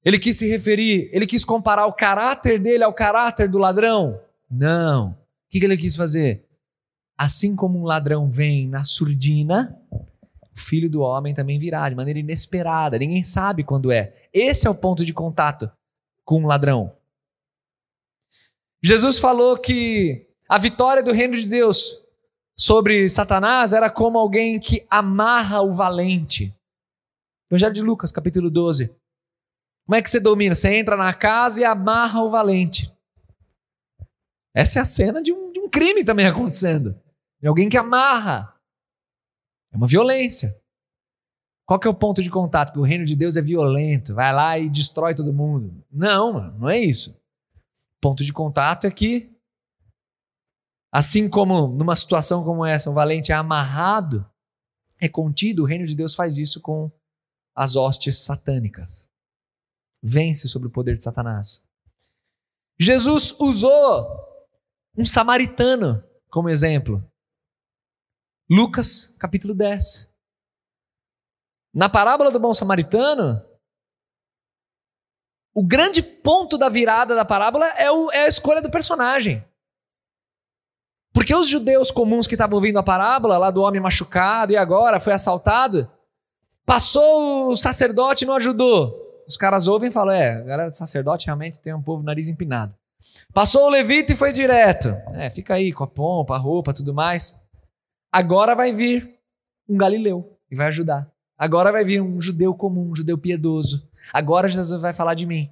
[0.04, 4.20] Ele quis se referir, ele quis comparar o caráter dele ao caráter do ladrão?
[4.50, 5.10] Não.
[5.10, 5.16] O
[5.50, 6.44] que ele quis fazer?
[7.18, 12.18] Assim como um ladrão vem na surdina, o filho do homem também virá de maneira
[12.18, 14.14] inesperada, ninguém sabe quando é.
[14.32, 15.70] Esse é o ponto de contato
[16.24, 16.92] com um ladrão.
[18.82, 22.00] Jesus falou que a vitória do reino de Deus
[22.56, 26.54] sobre Satanás era como alguém que amarra o valente.
[27.50, 28.90] Evangelho de Lucas, capítulo 12.
[29.90, 30.54] Como é que você domina?
[30.54, 32.96] Você entra na casa e amarra o valente.
[34.54, 36.96] Essa é a cena de um, de um crime também acontecendo.
[37.40, 38.54] De alguém que amarra.
[39.72, 40.56] É uma violência.
[41.66, 42.72] Qual que é o ponto de contato?
[42.72, 45.84] Que o reino de Deus é violento, vai lá e destrói todo mundo.
[45.90, 47.10] Não, mano, não é isso.
[47.96, 49.28] O ponto de contato é que,
[50.92, 54.24] assim como numa situação como essa, um valente é amarrado,
[55.00, 56.92] é contido, o reino de Deus faz isso com
[57.56, 59.09] as hostes satânicas
[60.02, 61.66] vence sobre o poder de Satanás.
[62.78, 64.08] Jesus usou
[64.96, 67.04] um samaritano como exemplo.
[68.48, 70.10] Lucas, capítulo 10.
[71.74, 73.44] Na parábola do bom samaritano,
[75.54, 79.44] o grande ponto da virada da parábola é, o, é a escolha do personagem.
[81.12, 85.00] Porque os judeus comuns que estavam ouvindo a parábola, lá do homem machucado e agora
[85.00, 85.90] foi assaltado,
[86.64, 89.09] passou o sacerdote e não ajudou.
[89.30, 92.26] Os caras ouvem e falam: é, a galera de sacerdote realmente tem um povo nariz
[92.26, 92.74] empinado.
[93.32, 94.88] Passou o levita e foi direto.
[95.14, 97.38] É, fica aí com a pompa, a roupa, tudo mais.
[98.12, 99.14] Agora vai vir
[99.68, 101.08] um galileu e vai ajudar.
[101.38, 103.88] Agora vai vir um judeu comum, um judeu piedoso.
[104.12, 105.48] Agora Jesus vai falar de mim.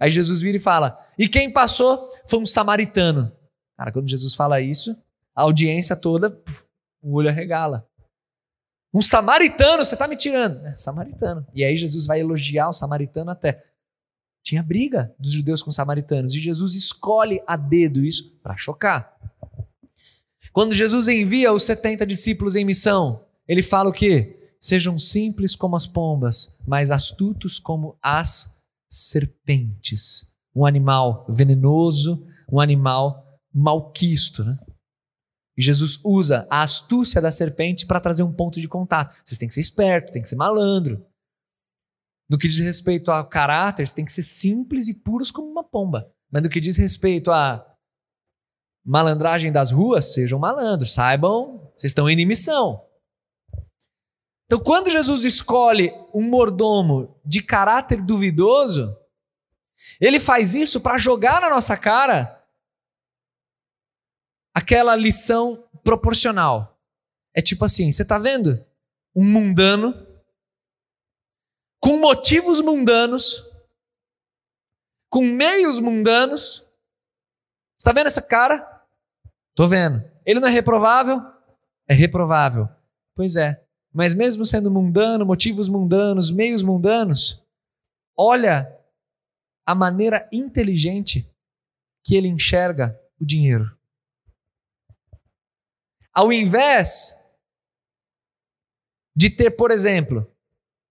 [0.00, 3.30] Aí Jesus vira e fala: E quem passou foi um samaritano.
[3.76, 4.96] Cara, quando Jesus fala isso,
[5.36, 6.40] a audiência toda,
[7.02, 7.86] o olho arregala.
[8.92, 10.64] Um samaritano, você está me tirando.
[10.66, 11.46] É, samaritano.
[11.54, 13.64] E aí Jesus vai elogiar o samaritano até.
[14.42, 16.34] Tinha briga dos judeus com os samaritanos.
[16.34, 19.14] E Jesus escolhe a dedo isso para chocar.
[20.52, 24.52] Quando Jesus envia os 70 discípulos em missão, ele fala o quê?
[24.60, 30.26] Sejam simples como as pombas, mas astutos como as serpentes.
[30.54, 34.58] Um animal venenoso, um animal malquisto, né?
[35.58, 39.12] E Jesus usa a astúcia da serpente para trazer um ponto de contato.
[39.24, 41.04] Vocês têm que ser esperto, tem que ser malandro.
[42.30, 45.64] No que diz respeito ao caráter, vocês têm que ser simples e puros como uma
[45.64, 46.08] pomba.
[46.30, 47.66] Mas no que diz respeito à
[48.84, 52.80] malandragem das ruas, sejam malandros, saibam, vocês estão em missão.
[54.44, 58.96] Então, quando Jesus escolhe um mordomo de caráter duvidoso,
[60.00, 62.37] ele faz isso para jogar na nossa cara
[64.68, 66.78] aquela lição proporcional.
[67.34, 68.50] É tipo assim, você está vendo?
[69.16, 69.94] Um mundano
[71.80, 73.42] com motivos mundanos,
[75.10, 76.66] com meios mundanos.
[77.80, 78.84] Está vendo essa cara?
[79.54, 80.04] Tô vendo.
[80.26, 81.18] Ele não é reprovável?
[81.88, 82.68] É reprovável.
[83.16, 83.64] Pois é.
[83.90, 87.42] Mas mesmo sendo mundano, motivos mundanos, meios mundanos,
[88.14, 88.70] olha
[89.64, 91.26] a maneira inteligente
[92.04, 93.77] que ele enxerga o dinheiro.
[96.18, 97.14] Ao invés
[99.14, 100.28] de ter, por exemplo,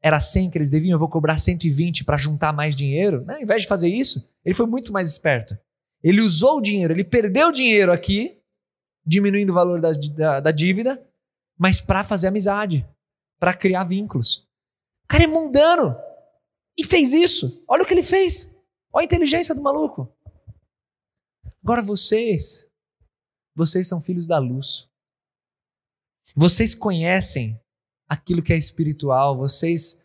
[0.02, 3.26] era 100 que eles deviam, eu vou cobrar 120 para juntar mais dinheiro.
[3.26, 3.36] Né?
[3.36, 5.60] Ao invés de fazer isso, ele foi muito mais esperto.
[6.02, 8.42] Ele usou o dinheiro, ele perdeu o dinheiro aqui,
[9.06, 11.06] diminuindo o valor da, da, da dívida,
[11.58, 12.88] mas para fazer amizade,
[13.38, 14.48] para criar vínculos.
[15.04, 15.94] O cara é mundano
[16.78, 17.62] e fez isso.
[17.68, 18.58] Olha o que ele fez.
[18.94, 20.10] Olha a inteligência do maluco.
[21.62, 22.66] Agora vocês,
[23.54, 24.87] vocês são filhos da luz.
[26.40, 27.60] Vocês conhecem
[28.08, 30.00] aquilo que é espiritual, vocês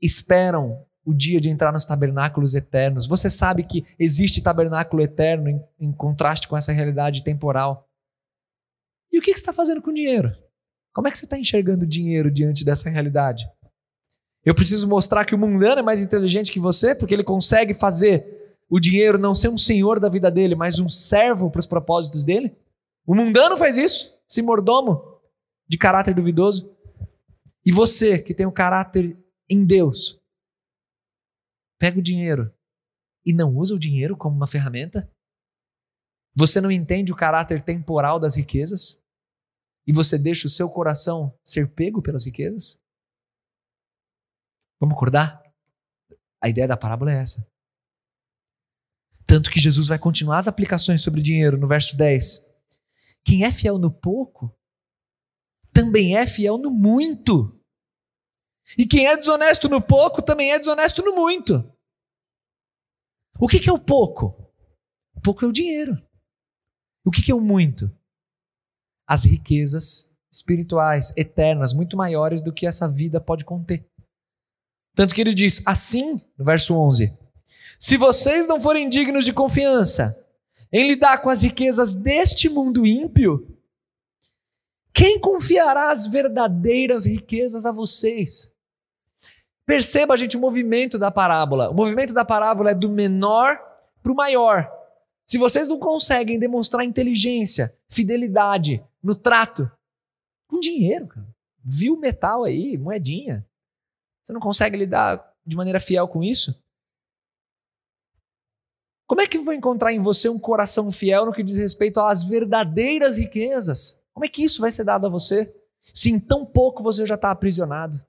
[0.00, 3.06] esperam o dia de entrar nos tabernáculos eternos.
[3.06, 7.86] Você sabe que existe tabernáculo eterno em, em contraste com essa realidade temporal.
[9.12, 10.34] E o que, que você está fazendo com o dinheiro?
[10.94, 13.46] Como é que você está enxergando o dinheiro diante dessa realidade?
[14.42, 18.56] Eu preciso mostrar que o mundano é mais inteligente que você, porque ele consegue fazer
[18.70, 22.24] o dinheiro não ser um senhor da vida dele, mas um servo para os propósitos
[22.24, 22.56] dele?
[23.06, 25.13] O mundano faz isso, se mordomo
[25.74, 26.72] de caráter duvidoso.
[27.66, 29.18] E você que tem o um caráter
[29.50, 30.22] em Deus,
[31.80, 32.54] pega o dinheiro
[33.26, 35.10] e não usa o dinheiro como uma ferramenta?
[36.36, 39.02] Você não entende o caráter temporal das riquezas?
[39.84, 42.78] E você deixa o seu coração ser pego pelas riquezas?
[44.80, 45.42] Vamos acordar?
[46.40, 47.50] A ideia da parábola é essa.
[49.26, 52.54] Tanto que Jesus vai continuar as aplicações sobre dinheiro no verso 10.
[53.24, 54.56] Quem é fiel no pouco
[55.74, 57.60] também é fiel no muito.
[58.78, 61.70] E quem é desonesto no pouco também é desonesto no muito.
[63.38, 64.52] O que, que é o pouco?
[65.14, 66.00] O pouco é o dinheiro.
[67.04, 67.90] O que, que é o muito?
[69.06, 73.84] As riquezas espirituais, eternas, muito maiores do que essa vida pode conter.
[74.94, 77.12] Tanto que ele diz assim, no verso 11:
[77.78, 80.16] Se vocês não forem dignos de confiança
[80.72, 83.53] em lidar com as riquezas deste mundo ímpio,
[84.94, 88.50] quem confiará as verdadeiras riquezas a vocês?
[89.66, 91.68] Perceba, gente, o movimento da parábola.
[91.68, 93.58] O movimento da parábola é do menor
[94.00, 94.70] para o maior.
[95.26, 99.68] Se vocês não conseguem demonstrar inteligência, fidelidade no trato,
[100.48, 101.26] com dinheiro, cara.
[101.64, 103.44] Viu metal aí, moedinha.
[104.22, 106.62] Você não consegue lidar de maneira fiel com isso?
[109.08, 112.22] Como é que vou encontrar em você um coração fiel no que diz respeito às
[112.22, 114.03] verdadeiras riquezas?
[114.14, 115.52] Como é que isso vai ser dado a você?
[115.92, 118.00] Se em tão pouco você já está aprisionado.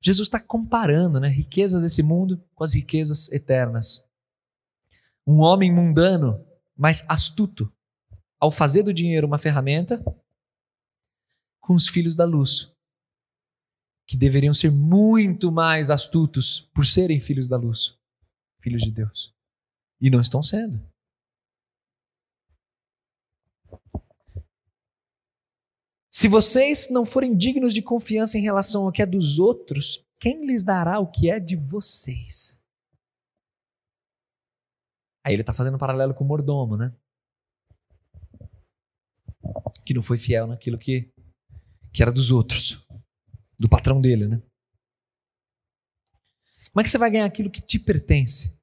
[0.00, 4.06] Jesus está comparando né, riquezas desse mundo com as riquezas eternas.
[5.26, 6.46] Um homem mundano,
[6.76, 7.72] mas astuto,
[8.38, 10.02] ao fazer do dinheiro uma ferramenta,
[11.60, 12.72] com os filhos da luz,
[14.06, 17.98] que deveriam ser muito mais astutos por serem filhos da luz,
[18.60, 19.34] filhos de Deus.
[20.00, 20.80] E não estão sendo.
[26.18, 30.44] Se vocês não forem dignos de confiança em relação ao que é dos outros, quem
[30.44, 32.60] lhes dará o que é de vocês?
[35.24, 36.92] Aí ele está fazendo um paralelo com o mordomo, né?
[39.86, 41.08] Que não foi fiel naquilo que,
[41.94, 42.84] que era dos outros,
[43.56, 44.42] do patrão dele, né?
[46.72, 48.60] Como é que você vai ganhar aquilo que te pertence?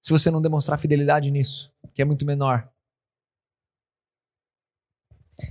[0.00, 2.72] Se você não demonstrar fidelidade nisso, que é muito menor.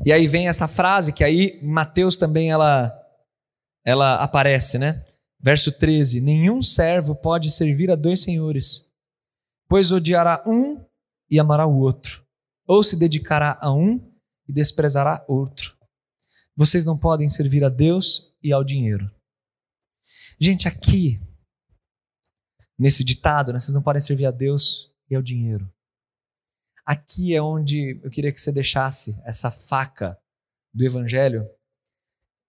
[0.06, 2.96] E aí vem essa frase que aí Mateus também ela
[3.86, 5.06] ela aparece, né?
[5.40, 8.90] Verso 13: Nenhum servo pode servir a dois senhores,
[9.68, 10.84] pois odiará um
[11.30, 12.26] e amará o outro,
[12.68, 14.00] ou se dedicará a um
[14.48, 15.78] e desprezará outro.
[16.56, 19.10] Vocês não podem servir a Deus e ao dinheiro.
[20.40, 21.20] Gente, aqui,
[22.78, 25.72] nesse ditado, né, vocês não podem servir a Deus e ao dinheiro.
[26.90, 30.20] Aqui é onde eu queria que você deixasse essa faca
[30.74, 31.48] do evangelho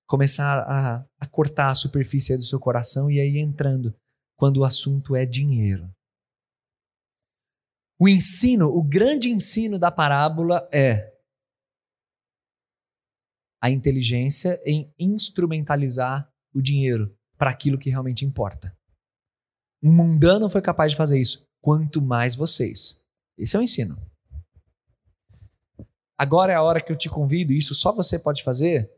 [0.09, 3.95] começar a, a cortar a superfície do seu coração e aí entrando
[4.39, 5.95] quando o assunto é dinheiro.
[8.01, 11.15] O ensino, o grande ensino da parábola é
[13.63, 18.75] a inteligência em instrumentalizar o dinheiro para aquilo que realmente importa.
[19.83, 23.05] Um mundano foi capaz de fazer isso, quanto mais vocês.
[23.37, 24.10] Esse é o ensino.
[26.21, 28.93] Agora é a hora que eu te convido, e isso só você pode fazer,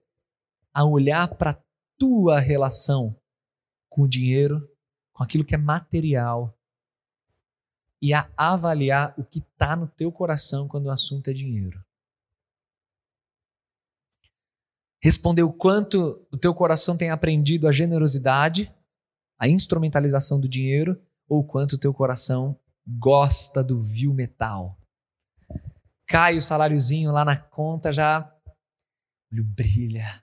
[0.75, 1.57] a olhar para
[1.97, 3.15] tua relação
[3.89, 4.69] com o dinheiro,
[5.13, 6.53] com aquilo que é material,
[8.03, 11.81] e a avaliar o que está no teu coração quando o assunto é dinheiro.
[15.01, 18.75] Responder o quanto o teu coração tem aprendido a generosidade,
[19.39, 24.77] a instrumentalização do dinheiro, ou quanto o teu coração gosta do vil metal
[26.13, 28.31] cai o saláriozinho lá na conta, já
[29.31, 30.23] o olho brilha,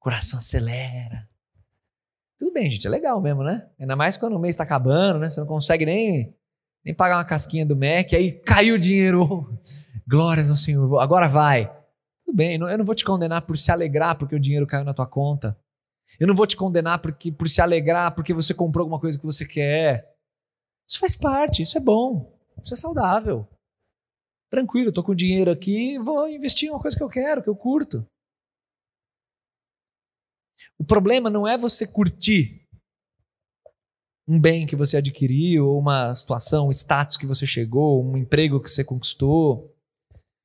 [0.00, 1.28] coração acelera.
[2.38, 3.68] Tudo bem, gente, é legal mesmo, né?
[3.78, 5.28] Ainda mais quando o mês está acabando, né?
[5.28, 6.34] Você não consegue nem,
[6.82, 9.60] nem pagar uma casquinha do Mac, aí caiu o dinheiro.
[10.08, 11.66] Glórias ao Senhor, agora vai.
[12.24, 14.94] Tudo bem, eu não vou te condenar por se alegrar porque o dinheiro caiu na
[14.94, 15.54] tua conta.
[16.18, 19.26] Eu não vou te condenar porque, por se alegrar porque você comprou alguma coisa que
[19.26, 20.16] você quer.
[20.88, 22.34] Isso faz parte, isso é bom,
[22.64, 23.46] isso é saudável.
[24.56, 27.54] Tranquilo, estou com dinheiro aqui, vou investir em uma coisa que eu quero, que eu
[27.54, 28.08] curto.
[30.78, 32.66] O problema não é você curtir
[34.26, 38.58] um bem que você adquiriu, ou uma situação, um status que você chegou, um emprego
[38.58, 39.76] que você conquistou.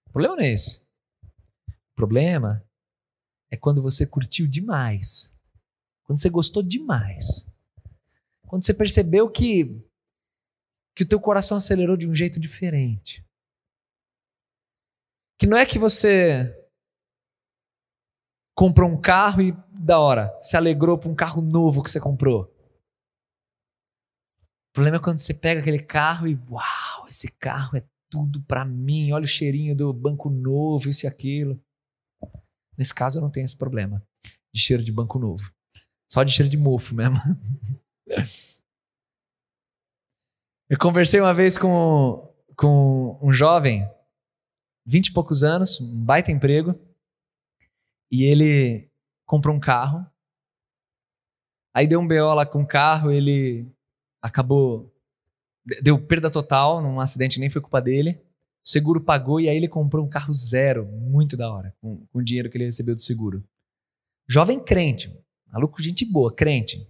[0.10, 0.82] O problema não é esse.
[1.64, 2.62] O problema
[3.50, 5.34] é quando você curtiu demais.
[6.04, 7.50] Quando você gostou demais.
[8.46, 9.82] Quando você percebeu que
[10.94, 13.26] que o teu coração acelerou de um jeito diferente.
[15.42, 16.56] Que não é que você
[18.56, 22.44] comprou um carro e da hora, se alegrou por um carro novo que você comprou.
[24.70, 28.64] O problema é quando você pega aquele carro e uau, esse carro é tudo para
[28.64, 31.60] mim, olha o cheirinho do banco novo, isso e aquilo.
[32.78, 34.06] Nesse caso eu não tenho esse problema
[34.54, 35.52] de cheiro de banco novo.
[36.08, 37.20] Só de cheiro de mofo mesmo.
[40.70, 43.90] eu conversei uma vez com, com um jovem
[44.92, 46.78] vinte e poucos anos, um baita emprego,
[48.12, 48.92] e ele
[49.26, 50.06] comprou um carro.
[51.74, 53.72] Aí deu um BO lá com o carro, ele
[54.22, 54.94] acabou.
[55.82, 58.22] Deu perda total num acidente, nem foi culpa dele.
[58.64, 62.20] O seguro pagou e aí ele comprou um carro zero, muito da hora, com, com
[62.20, 63.42] o dinheiro que ele recebeu do seguro.
[64.28, 65.10] Jovem crente,
[65.48, 66.86] maluco, gente boa, crente.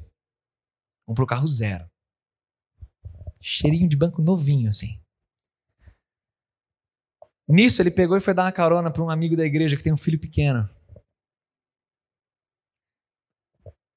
[1.06, 1.88] Comprou carro zero.
[3.40, 5.00] Cheirinho de banco novinho, assim.
[7.52, 9.92] Nisso, ele pegou e foi dar uma carona para um amigo da igreja que tem
[9.92, 10.70] um filho pequeno.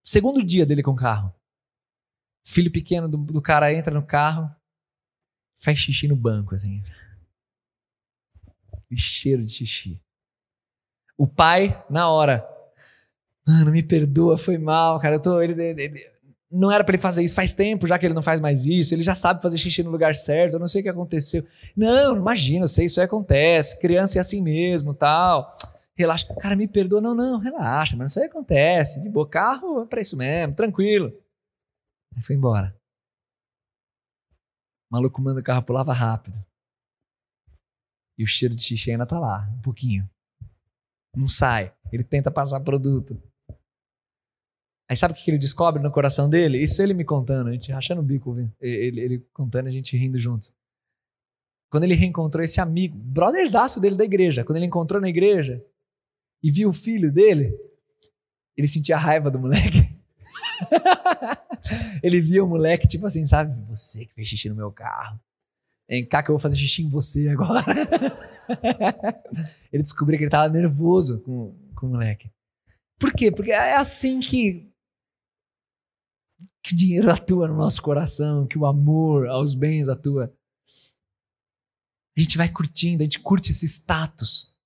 [0.03, 1.33] Segundo dia dele com o carro.
[2.45, 4.53] Filho pequeno do, do cara entra no carro,
[5.57, 6.83] faz xixi no banco, assim.
[8.97, 10.01] Cheiro de xixi.
[11.17, 12.45] O pai, na hora.
[13.47, 15.15] Mano, me perdoa, foi mal, cara.
[15.17, 15.41] Eu tô.
[15.41, 16.14] Ele, ele,
[16.55, 18.95] não era para ele fazer isso faz tempo, já que ele não faz mais isso,
[18.95, 21.45] ele já sabe fazer xixi no lugar certo, eu não sei o que aconteceu.
[21.77, 25.57] Não, imagina, eu sei, isso aí acontece, criança é assim mesmo, tal.
[25.97, 26.27] Relaxa.
[26.41, 27.01] Cara, me perdoa.
[27.01, 29.03] Não, não, relaxa, mas isso aí acontece.
[29.03, 31.13] De boa, carro é pra isso mesmo, tranquilo.
[32.17, 32.77] Aí foi embora.
[34.91, 36.45] O maluco manda o carro pro lava rápido.
[38.17, 40.09] E o cheiro de xixi ainda tá lá, um pouquinho.
[41.17, 41.73] Não sai.
[41.93, 43.21] Ele tenta passar produto.
[44.89, 46.63] Aí sabe o que ele descobre no coração dele?
[46.63, 50.19] Isso ele me contando, a gente rachando o bico, ele, ele contando, a gente rindo
[50.19, 50.53] juntos.
[51.71, 55.65] Quando ele reencontrou esse amigo, brotherzaço dele da igreja, quando ele encontrou na igreja
[56.43, 57.59] e viu o filho dele,
[58.57, 59.89] ele sentia raiva do moleque.
[62.03, 63.59] ele via o moleque, tipo assim, sabe?
[63.71, 65.19] Você que fez xixi no meu carro.
[65.89, 67.65] Vem cá que eu vou fazer xixi em você agora.
[69.73, 72.31] ele descobriu que ele tava nervoso com, com o moleque.
[72.99, 73.31] Por quê?
[73.33, 74.73] Porque é assim que
[76.65, 80.35] que o dinheiro atua no nosso coração, que o amor aos bens atua.
[82.17, 84.57] A gente vai curtindo, a gente curte esse status.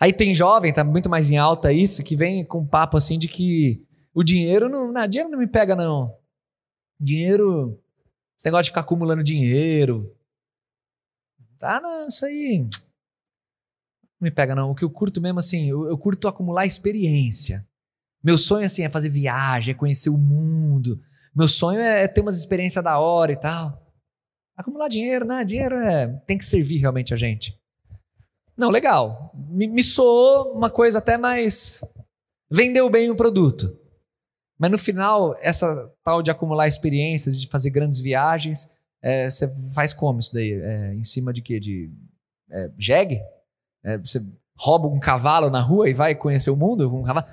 [0.00, 3.16] Aí tem jovem, tá muito mais em alta isso, que vem com um papo assim
[3.16, 6.18] de que o dinheiro não, não, dinheiro não me pega não.
[7.00, 7.80] Dinheiro,
[8.36, 10.14] esse negócio de ficar acumulando dinheiro.
[11.58, 12.68] Tá, não, isso aí não
[14.20, 14.72] me pega não.
[14.72, 17.66] O que eu curto mesmo assim, eu, eu curto acumular experiência.
[18.22, 21.00] Meu sonho assim é fazer viagem, é conhecer o mundo.
[21.34, 23.86] Meu sonho é ter umas experiências da hora e tal.
[24.56, 25.44] Acumular dinheiro, né?
[25.44, 27.54] Dinheiro é, tem que servir realmente a gente.
[28.56, 29.32] Não, legal.
[29.34, 31.78] Me, me soou uma coisa até mais.
[32.50, 33.78] Vendeu bem o produto.
[34.58, 38.66] Mas no final, essa tal de acumular experiências, de fazer grandes viagens,
[39.02, 40.52] é, você faz como isso daí?
[40.52, 41.60] É, em cima de quê?
[41.60, 41.92] De
[42.50, 43.20] é, jegue?
[43.84, 44.24] É, você
[44.56, 47.26] rouba um cavalo na rua e vai conhecer o mundo com um cavalo?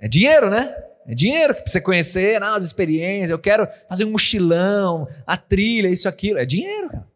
[0.00, 0.74] É dinheiro, né?
[1.06, 5.88] É dinheiro que você conhecer, não, as experiências, eu quero fazer um mochilão, a trilha,
[5.88, 6.38] isso, aquilo.
[6.38, 7.08] É dinheiro, cara.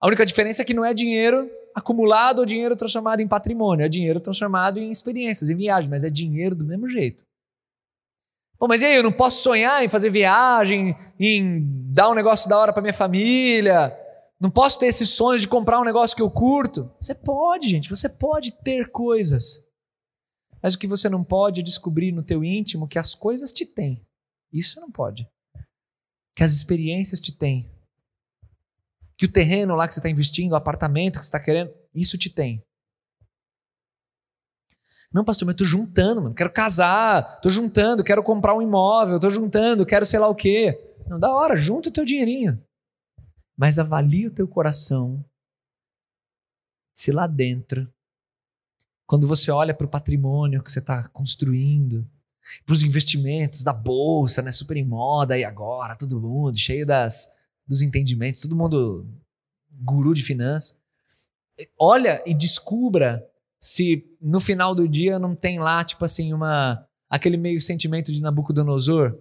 [0.00, 3.84] A única diferença é que não é dinheiro acumulado ou dinheiro transformado em patrimônio.
[3.84, 7.24] É dinheiro transformado em experiências, em viagem, mas é dinheiro do mesmo jeito.
[8.58, 11.60] Pô, mas e aí, eu não posso sonhar em fazer viagem, em
[11.92, 13.98] dar um negócio da hora para minha família?
[14.38, 16.90] Não posso ter esse sonho de comprar um negócio que eu curto?
[17.00, 19.63] Você pode, gente, você pode ter coisas.
[20.64, 23.66] Mas o que você não pode é descobrir no teu íntimo que as coisas te
[23.66, 24.04] têm.
[24.50, 25.28] Isso não pode.
[26.34, 27.70] Que as experiências te têm
[29.16, 32.18] que o terreno lá que você está investindo, o apartamento que você está querendo, isso
[32.18, 32.62] te tem.
[35.12, 36.34] Não, pastor, mas eu tô juntando, mano.
[36.34, 40.96] Quero casar, tô juntando, quero comprar um imóvel, tô juntando, quero sei lá o quê.
[41.06, 42.60] Não, da hora, junta o teu dinheirinho.
[43.56, 45.24] Mas avalie o teu coração.
[46.96, 47.92] Se lá dentro,
[49.06, 52.06] quando você olha para o patrimônio que você está construindo,
[52.64, 57.28] para os investimentos da bolsa, né, super em moda e agora, todo mundo cheio das
[57.66, 59.08] dos entendimentos, todo mundo
[59.70, 60.76] guru de finanças.
[61.78, 63.26] Olha e descubra
[63.58, 68.20] se no final do dia não tem lá, tipo assim, uma aquele meio sentimento de
[68.20, 69.18] Nabucodonosor,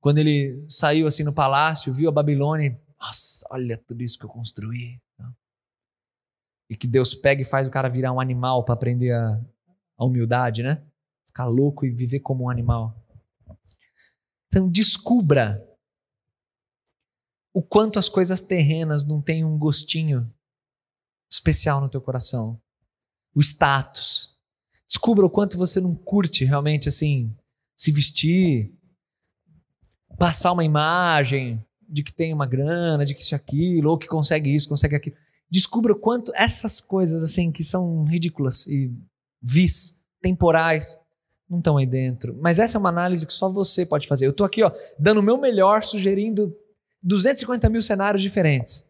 [0.00, 4.30] quando ele saiu assim no palácio, viu a Babilônia, nossa, olha tudo isso que eu
[4.30, 5.00] construí.
[6.68, 9.40] E que Deus pega e faz o cara virar um animal para aprender a,
[9.96, 10.82] a humildade, né?
[11.26, 12.96] Ficar louco e viver como um animal.
[14.48, 15.66] Então descubra
[17.52, 20.32] o quanto as coisas terrenas não têm um gostinho
[21.30, 22.60] especial no teu coração.
[23.34, 24.36] O status.
[24.88, 27.34] Descubra o quanto você não curte realmente assim
[27.76, 28.72] se vestir,
[30.16, 34.06] passar uma imagem de que tem uma grana, de que isso e aquilo, ou que
[34.06, 35.16] consegue isso, consegue aquilo.
[35.54, 38.92] Descubra o quanto essas coisas assim que são ridículas e
[39.40, 41.00] vis, temporais,
[41.48, 42.36] não estão aí dentro.
[42.40, 44.26] Mas essa é uma análise que só você pode fazer.
[44.26, 46.52] Eu estou aqui, ó, dando o meu melhor, sugerindo
[47.00, 48.84] 250 mil cenários diferentes.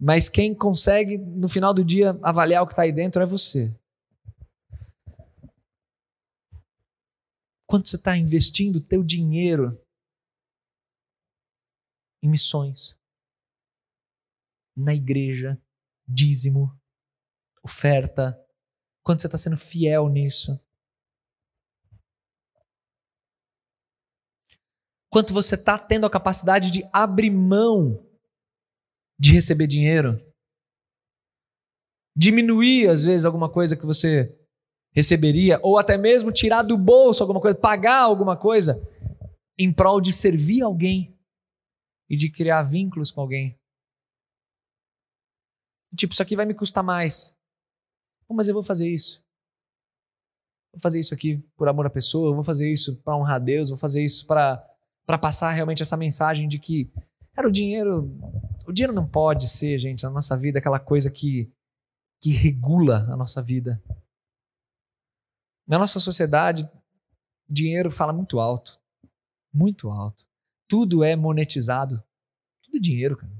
[0.00, 3.70] Mas quem consegue, no final do dia, avaliar o que está aí dentro é você.
[7.66, 9.78] Quanto você está investindo o teu dinheiro
[12.22, 12.96] em missões,
[14.74, 15.60] na igreja,
[16.08, 16.72] dízimo,
[17.62, 18.36] oferta?
[19.04, 20.58] Quanto você está sendo fiel nisso?
[25.10, 28.06] quanto você está tendo a capacidade de abrir mão
[29.18, 30.20] de receber dinheiro.
[32.16, 34.32] Diminuir, às vezes, alguma coisa que você
[34.94, 38.80] receberia, ou até mesmo tirar do bolso alguma coisa, pagar alguma coisa,
[39.58, 41.18] em prol de servir alguém
[42.08, 43.57] e de criar vínculos com alguém.
[45.96, 47.34] Tipo, isso aqui vai me custar mais.
[48.30, 49.24] mas eu vou fazer isso.
[50.72, 53.70] Vou fazer isso aqui por amor à pessoa, vou fazer isso para honrar a Deus,
[53.70, 56.90] vou fazer isso para passar realmente essa mensagem de que,
[57.32, 58.04] cara, o dinheiro,
[58.66, 61.50] o dinheiro não pode ser, gente, na nossa vida aquela coisa que
[62.20, 63.82] que regula a nossa vida.
[65.66, 66.68] Na nossa sociedade,
[67.48, 68.80] dinheiro fala muito alto,
[69.52, 70.26] muito alto.
[70.68, 72.02] Tudo é monetizado.
[72.64, 73.32] Tudo é dinheiro, cara.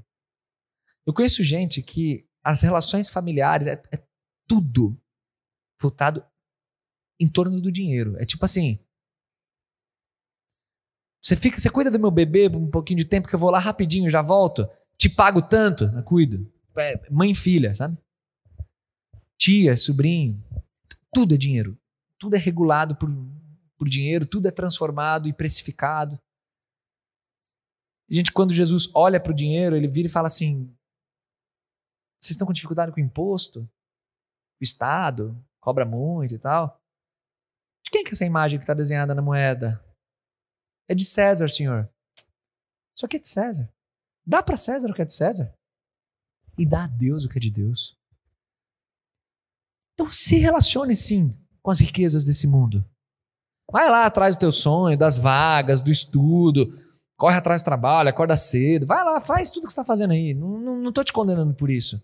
[1.05, 4.03] Eu conheço gente que as relações familiares é, é
[4.47, 4.99] tudo
[5.79, 6.25] voltado
[7.19, 8.17] em torno do dinheiro.
[8.17, 8.79] É tipo assim,
[11.21, 13.59] você fica, você cuida do meu bebê um pouquinho de tempo que eu vou lá
[13.59, 14.67] rapidinho, já volto.
[14.97, 16.51] Te pago tanto, eu cuido.
[16.75, 17.95] É, mãe e filha, sabe?
[19.37, 20.43] Tia, sobrinho,
[21.13, 21.77] tudo é dinheiro.
[22.17, 23.09] Tudo é regulado por,
[23.77, 26.19] por dinheiro, tudo é transformado e precificado.
[28.09, 30.75] Gente, quando Jesus olha para o dinheiro, ele vira e fala assim:
[32.19, 33.61] vocês estão com dificuldade com o imposto?
[34.59, 36.79] O Estado cobra muito e tal.
[37.83, 39.83] De quem que é essa imagem que está desenhada na moeda?
[40.87, 41.89] É de César, senhor.
[42.95, 43.71] Isso aqui é de César.
[44.25, 45.53] Dá para César o que é de César.
[46.57, 47.97] E dá a Deus o que é de Deus.
[49.93, 52.83] Então se relacione sim com as riquezas desse mundo.
[53.71, 56.77] Vai lá atrás do teu sonho, das vagas, do estudo,
[57.17, 60.33] corre atrás do trabalho, acorda cedo, vai lá, faz tudo que você está fazendo aí.
[60.33, 62.01] Não, não, te condenando por isso.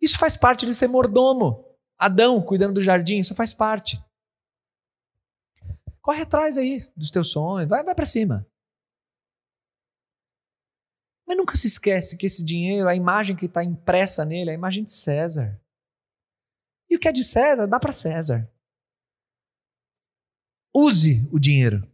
[0.00, 1.64] Isso faz parte de ser mordomo.
[1.98, 4.02] Adão cuidando do jardim, isso faz parte.
[6.00, 8.46] Corre atrás aí dos teus sonhos, vai, vai para cima.
[11.26, 14.56] Mas nunca se esquece que esse dinheiro, a imagem que está impressa nele, é a
[14.56, 15.58] imagem de César.
[16.90, 18.50] E o que é de César, dá para César.
[20.74, 21.90] Use o dinheiro.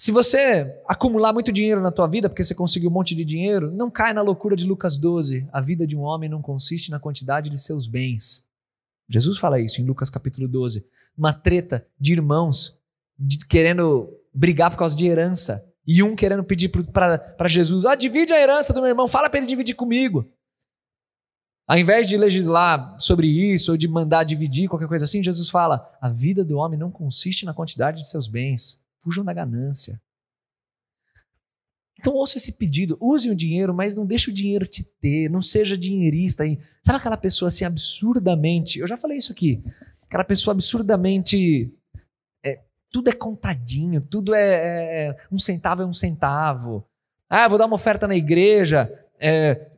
[0.00, 3.70] Se você acumular muito dinheiro na tua vida porque você conseguiu um monte de dinheiro,
[3.70, 5.46] não cai na loucura de Lucas 12.
[5.52, 8.42] A vida de um homem não consiste na quantidade de seus bens.
[9.06, 10.86] Jesus fala isso em Lucas capítulo 12.
[11.14, 12.80] Uma treta de irmãos
[13.18, 15.70] de, querendo brigar por causa de herança.
[15.86, 19.38] E um querendo pedir para Jesus: ah, divide a herança do meu irmão, fala para
[19.38, 20.32] ele dividir comigo.
[21.68, 25.94] Ao invés de legislar sobre isso ou de mandar dividir, qualquer coisa assim, Jesus fala:
[26.00, 28.79] a vida do homem não consiste na quantidade de seus bens.
[29.02, 30.00] Fujam da ganância.
[31.98, 35.42] Então ouça esse pedido, use o dinheiro, mas não deixe o dinheiro te ter, não
[35.42, 36.44] seja dinheirista.
[36.82, 39.62] Sabe aquela pessoa assim absurdamente, eu já falei isso aqui,
[40.06, 41.70] aquela pessoa absurdamente
[42.90, 46.84] tudo é contadinho, tudo é, é, é, um centavo é um centavo.
[47.28, 49.68] Ah, vou dar uma oferta na igreja, é,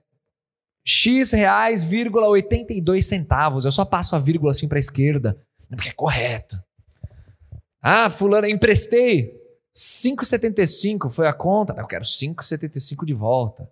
[0.85, 3.65] x reais, vírgula 82 centavos.
[3.65, 5.37] Eu só passo a vírgula assim para a esquerda,
[5.69, 6.57] porque é correto.
[7.83, 9.43] Ah, fulano, emprestei
[9.75, 11.75] 5,75 foi a conta.
[11.77, 13.69] Eu quero 5,75 de volta.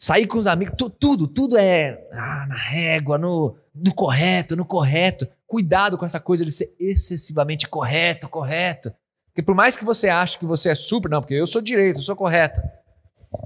[0.00, 4.64] Sair com os amigos, tu, tudo, tudo é ah, na régua, no, no correto, no
[4.64, 5.28] correto.
[5.46, 8.92] Cuidado com essa coisa de ser excessivamente correto, correto.
[9.26, 11.98] Porque por mais que você ache que você é super, não, porque eu sou direito,
[11.98, 12.60] eu sou correto.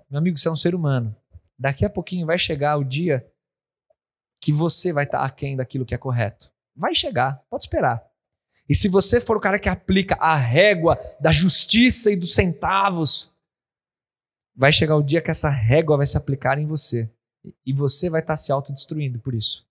[0.09, 1.15] Meu amigo, você é um ser humano.
[1.59, 3.27] Daqui a pouquinho vai chegar o dia
[4.41, 6.51] que você vai estar aquém daquilo que é correto.
[6.75, 8.03] Vai chegar, pode esperar.
[8.69, 13.33] E se você for o cara que aplica a régua da justiça e dos centavos,
[14.55, 17.11] vai chegar o dia que essa régua vai se aplicar em você.
[17.65, 19.65] E você vai estar se autodestruindo por isso.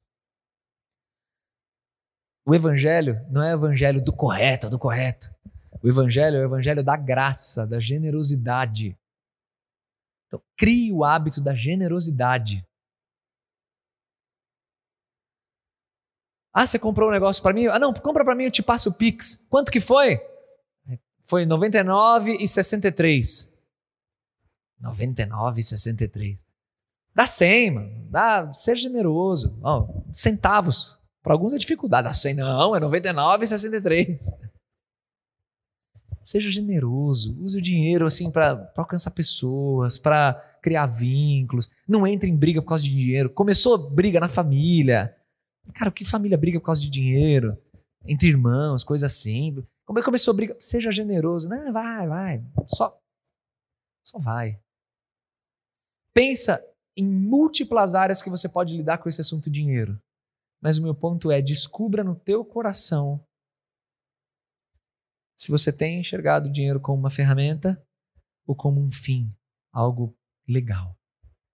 [2.46, 5.34] O evangelho não é o evangelho do correto, do correto.
[5.82, 8.98] O evangelho é o evangelho da graça, da generosidade.
[10.28, 12.66] Então, crie o hábito da generosidade.
[16.58, 17.68] Ah, você comprou um negócio para mim?
[17.68, 19.46] Ah, não, compra para mim, eu te passo o Pix.
[19.50, 20.22] Quanto que foi?
[21.20, 23.50] Foi 99,63.
[24.82, 26.38] 99,63.
[27.14, 28.08] Dá 100, mano.
[28.10, 29.60] Dá, seja generoso.
[29.62, 30.98] Oh, centavos.
[31.22, 32.08] Para alguns é dificuldade.
[32.08, 34.18] Dá 100, não, é 99,63.
[36.24, 37.36] Seja generoso.
[37.44, 41.70] Use o dinheiro assim para alcançar pessoas, para criar vínculos.
[41.86, 43.30] Não entre em briga por causa de dinheiro.
[43.30, 45.14] Começou briga na família.
[45.74, 47.58] Cara, que família briga por causa de dinheiro?
[48.06, 49.66] Entre irmãos, coisa assim.
[49.86, 50.58] Como é que começou a briga?
[50.60, 51.50] Seja generoso.
[51.50, 52.44] Não, vai, vai.
[52.68, 52.98] Só,
[54.06, 54.60] só vai.
[56.14, 56.64] Pensa
[56.96, 60.00] em múltiplas áreas que você pode lidar com esse assunto dinheiro.
[60.62, 63.24] Mas o meu ponto é: descubra no teu coração
[65.36, 67.82] se você tem enxergado o dinheiro como uma ferramenta
[68.48, 69.30] ou como um fim,
[69.72, 70.16] algo
[70.48, 70.98] legal.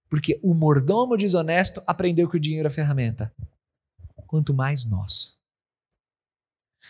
[0.08, 3.34] Porque o mordomo desonesto aprendeu que o dinheiro é ferramenta.
[4.32, 5.38] Quanto mais nós.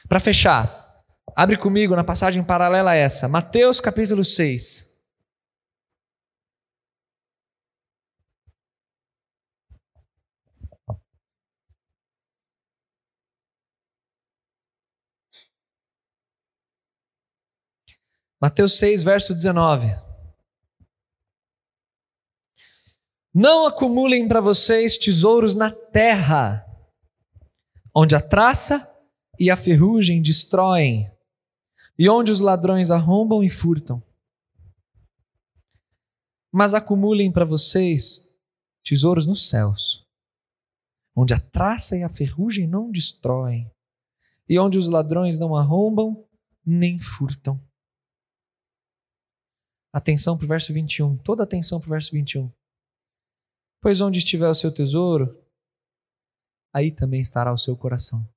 [0.08, 1.02] Para fechar,
[1.36, 4.96] abre comigo na passagem paralela a essa, Mateus capítulo 6.
[18.40, 19.88] Mateus 6, verso 19.
[23.34, 26.68] Não acumulem para vocês tesouros na terra,
[27.94, 28.88] onde a traça
[29.40, 31.12] e a ferrugem destroem,
[31.98, 34.02] e onde os ladrões arrombam e furtam.
[36.52, 38.30] Mas acumulem para vocês
[38.84, 40.08] tesouros nos céus,
[41.16, 43.70] onde a traça e a ferrugem não destroem,
[44.48, 46.28] e onde os ladrões não arrombam
[46.66, 47.60] nem furtam.
[49.94, 51.18] Atenção para o verso 21.
[51.18, 52.52] Toda atenção para o verso 21.
[53.82, 55.41] Pois onde estiver o seu tesouro,
[56.74, 58.28] aí também estará o seu coração.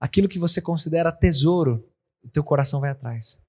[0.00, 1.88] Aquilo que você considera tesouro,
[2.22, 3.40] o teu coração vai atrás.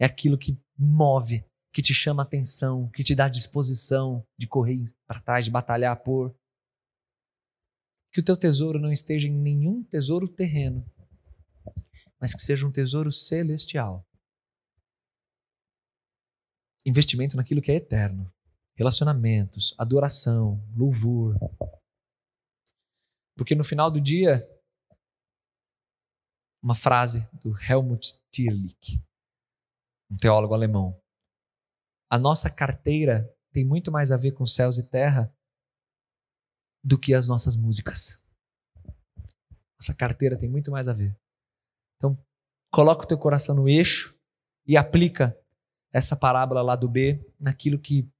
[0.00, 5.20] É aquilo que move, que te chama atenção, que te dá disposição de correr para
[5.20, 6.34] trás, de batalhar por.
[8.12, 10.84] Que o teu tesouro não esteja em nenhum tesouro terreno,
[12.20, 14.08] mas que seja um tesouro celestial
[16.88, 18.30] investimento naquilo que é eterno.
[18.74, 21.36] Relacionamentos, adoração, louvor,
[23.38, 24.44] Porque no final do dia,
[26.60, 29.00] uma frase do Helmut Tierlich,
[30.10, 31.00] um teólogo alemão.
[32.10, 35.32] A nossa carteira tem muito mais a ver com céus e terra
[36.82, 38.20] do que as nossas músicas.
[39.80, 41.16] Nossa carteira tem muito mais a ver.
[41.96, 42.18] Então,
[42.72, 44.18] coloca o teu coração no eixo
[44.66, 45.38] e aplica
[45.92, 48.10] essa parábola lá do B naquilo que,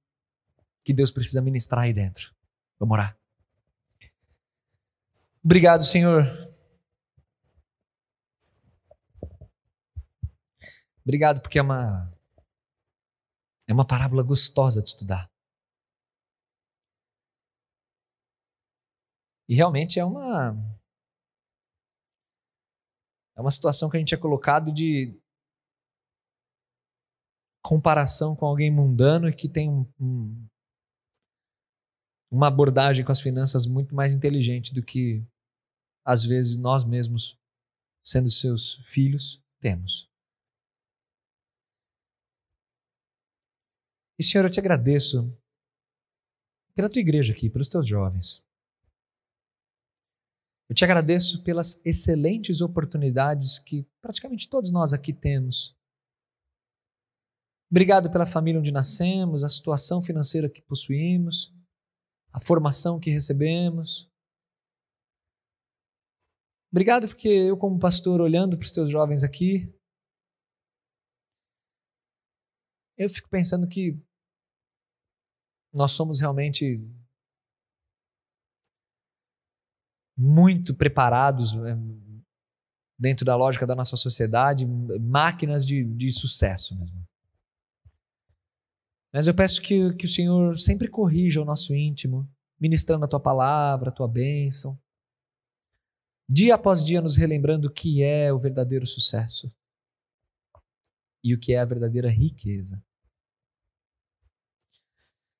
[0.85, 2.33] que Deus precisa ministrar aí dentro.
[2.79, 3.18] Vamos orar.
[5.49, 6.25] Obrigado, Senhor.
[11.03, 12.13] Obrigado porque é uma
[13.67, 15.27] é uma parábola gostosa de estudar.
[19.47, 20.53] E realmente é uma
[23.35, 25.19] é uma situação que a gente é colocado de
[27.63, 30.47] comparação com alguém mundano e que tem um, um,
[32.29, 35.25] uma abordagem com as finanças muito mais inteligente do que,
[36.03, 37.39] às vezes, nós mesmos,
[38.03, 40.09] sendo seus filhos, temos.
[44.17, 45.33] E, Senhor, eu te agradeço
[46.75, 48.45] pela tua igreja aqui, pelos teus jovens.
[50.69, 55.75] Eu te agradeço pelas excelentes oportunidades que praticamente todos nós aqui temos.
[57.71, 61.53] Obrigado pela família onde nascemos, a situação financeira que possuímos,
[62.31, 64.08] a formação que recebemos.
[66.71, 69.67] Obrigado porque eu, como pastor, olhando para os teus jovens aqui,
[72.97, 73.97] eu fico pensando que
[75.73, 76.79] nós somos realmente
[80.17, 81.75] muito preparados é,
[82.99, 84.65] dentro da lógica da nossa sociedade,
[84.99, 87.03] máquinas de, de sucesso mesmo.
[89.13, 93.19] Mas eu peço que, que o Senhor sempre corrija o nosso íntimo, ministrando a tua
[93.19, 94.77] palavra, a tua bênção.
[96.31, 99.51] Dia após dia, nos relembrando o que é o verdadeiro sucesso
[101.23, 102.85] e o que é a verdadeira riqueza.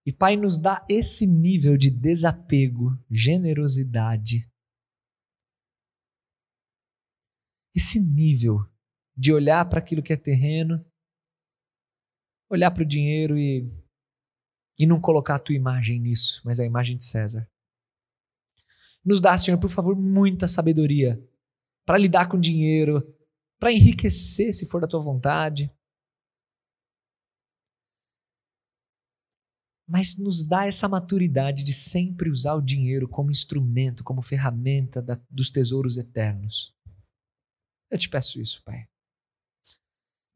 [0.03, 4.49] E Pai, nos dá esse nível de desapego, generosidade,
[7.75, 8.67] esse nível
[9.15, 10.83] de olhar para aquilo que é terreno,
[12.49, 13.69] olhar para o dinheiro e,
[14.79, 17.47] e não colocar a tua imagem nisso, mas a imagem de César.
[19.03, 21.21] Nos dá, Senhor, por favor, muita sabedoria
[21.85, 23.01] para lidar com dinheiro,
[23.59, 25.73] para enriquecer se for da tua vontade.
[29.87, 35.19] Mas nos dá essa maturidade de sempre usar o dinheiro como instrumento, como ferramenta da,
[35.29, 36.75] dos tesouros eternos.
[37.89, 38.87] Eu te peço isso, Pai.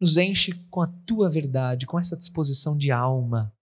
[0.01, 3.55] Nos enche com a tua verdade, com essa disposição de alma.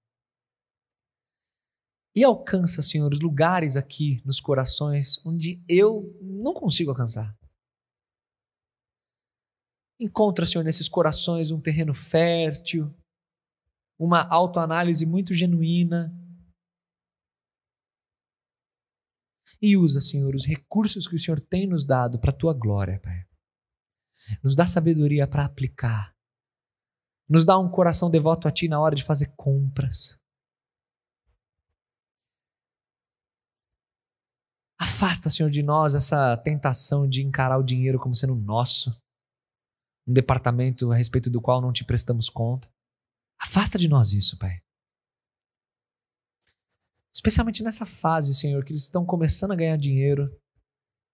[2.14, 7.38] E alcança, Senhor, os lugares aqui nos corações onde eu não consigo alcançar.
[10.00, 12.94] Encontra, Senhor, nesses corações um terreno fértil,
[13.98, 16.12] uma autoanálise muito genuína.
[19.62, 23.00] E usa, Senhor, os recursos que o Senhor tem nos dado para a tua glória,
[23.00, 23.26] Pai.
[24.44, 26.16] Nos dá sabedoria para aplicar.
[27.30, 30.21] Nos dá um coração devoto a Ti na hora de fazer compras.
[34.82, 38.90] Afasta, Senhor, de nós essa tentação de encarar o dinheiro como sendo nosso,
[40.08, 42.68] um departamento a respeito do qual não te prestamos conta.
[43.40, 44.60] Afasta de nós isso, Pai.
[47.14, 50.36] Especialmente nessa fase, Senhor, que eles estão começando a ganhar dinheiro,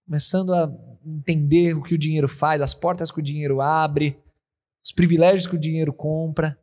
[0.05, 0.71] começando a
[1.05, 4.17] entender o que o dinheiro faz, as portas que o dinheiro abre,
[4.81, 6.57] os privilégios que o dinheiro compra.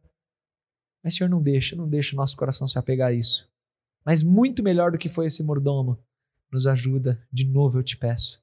[1.04, 3.46] Mas, Senhor, não deixa, não deixa o nosso coração se apegar a isso.
[4.06, 6.02] Mas muito melhor do que foi esse mordomo,
[6.52, 8.42] nos ajuda, de novo eu te peço,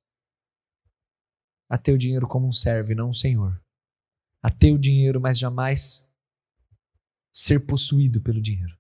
[1.70, 3.62] a ter o dinheiro como um servo e não um senhor.
[4.44, 6.12] A ter o dinheiro, mas jamais
[7.32, 8.78] ser possuído pelo dinheiro.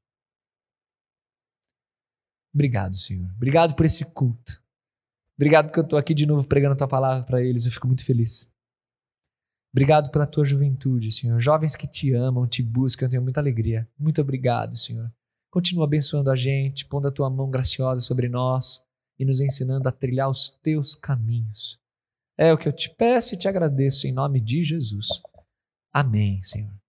[2.53, 3.31] Obrigado, Senhor.
[3.35, 4.61] Obrigado por esse culto.
[5.37, 7.65] Obrigado porque eu estou aqui de novo pregando a tua palavra para eles.
[7.65, 8.51] Eu fico muito feliz.
[9.73, 11.39] Obrigado pela tua juventude, Senhor.
[11.39, 13.89] Jovens que te amam, te buscam, eu tenho muita alegria.
[13.97, 15.09] Muito obrigado, Senhor.
[15.49, 18.81] Continua abençoando a gente, pondo a tua mão graciosa sobre nós
[19.21, 21.79] e nos ensinando a trilhar os teus caminhos.
[22.35, 25.07] É o que eu te peço e te agradeço em nome de Jesus.
[25.93, 26.80] Amém, Senhor.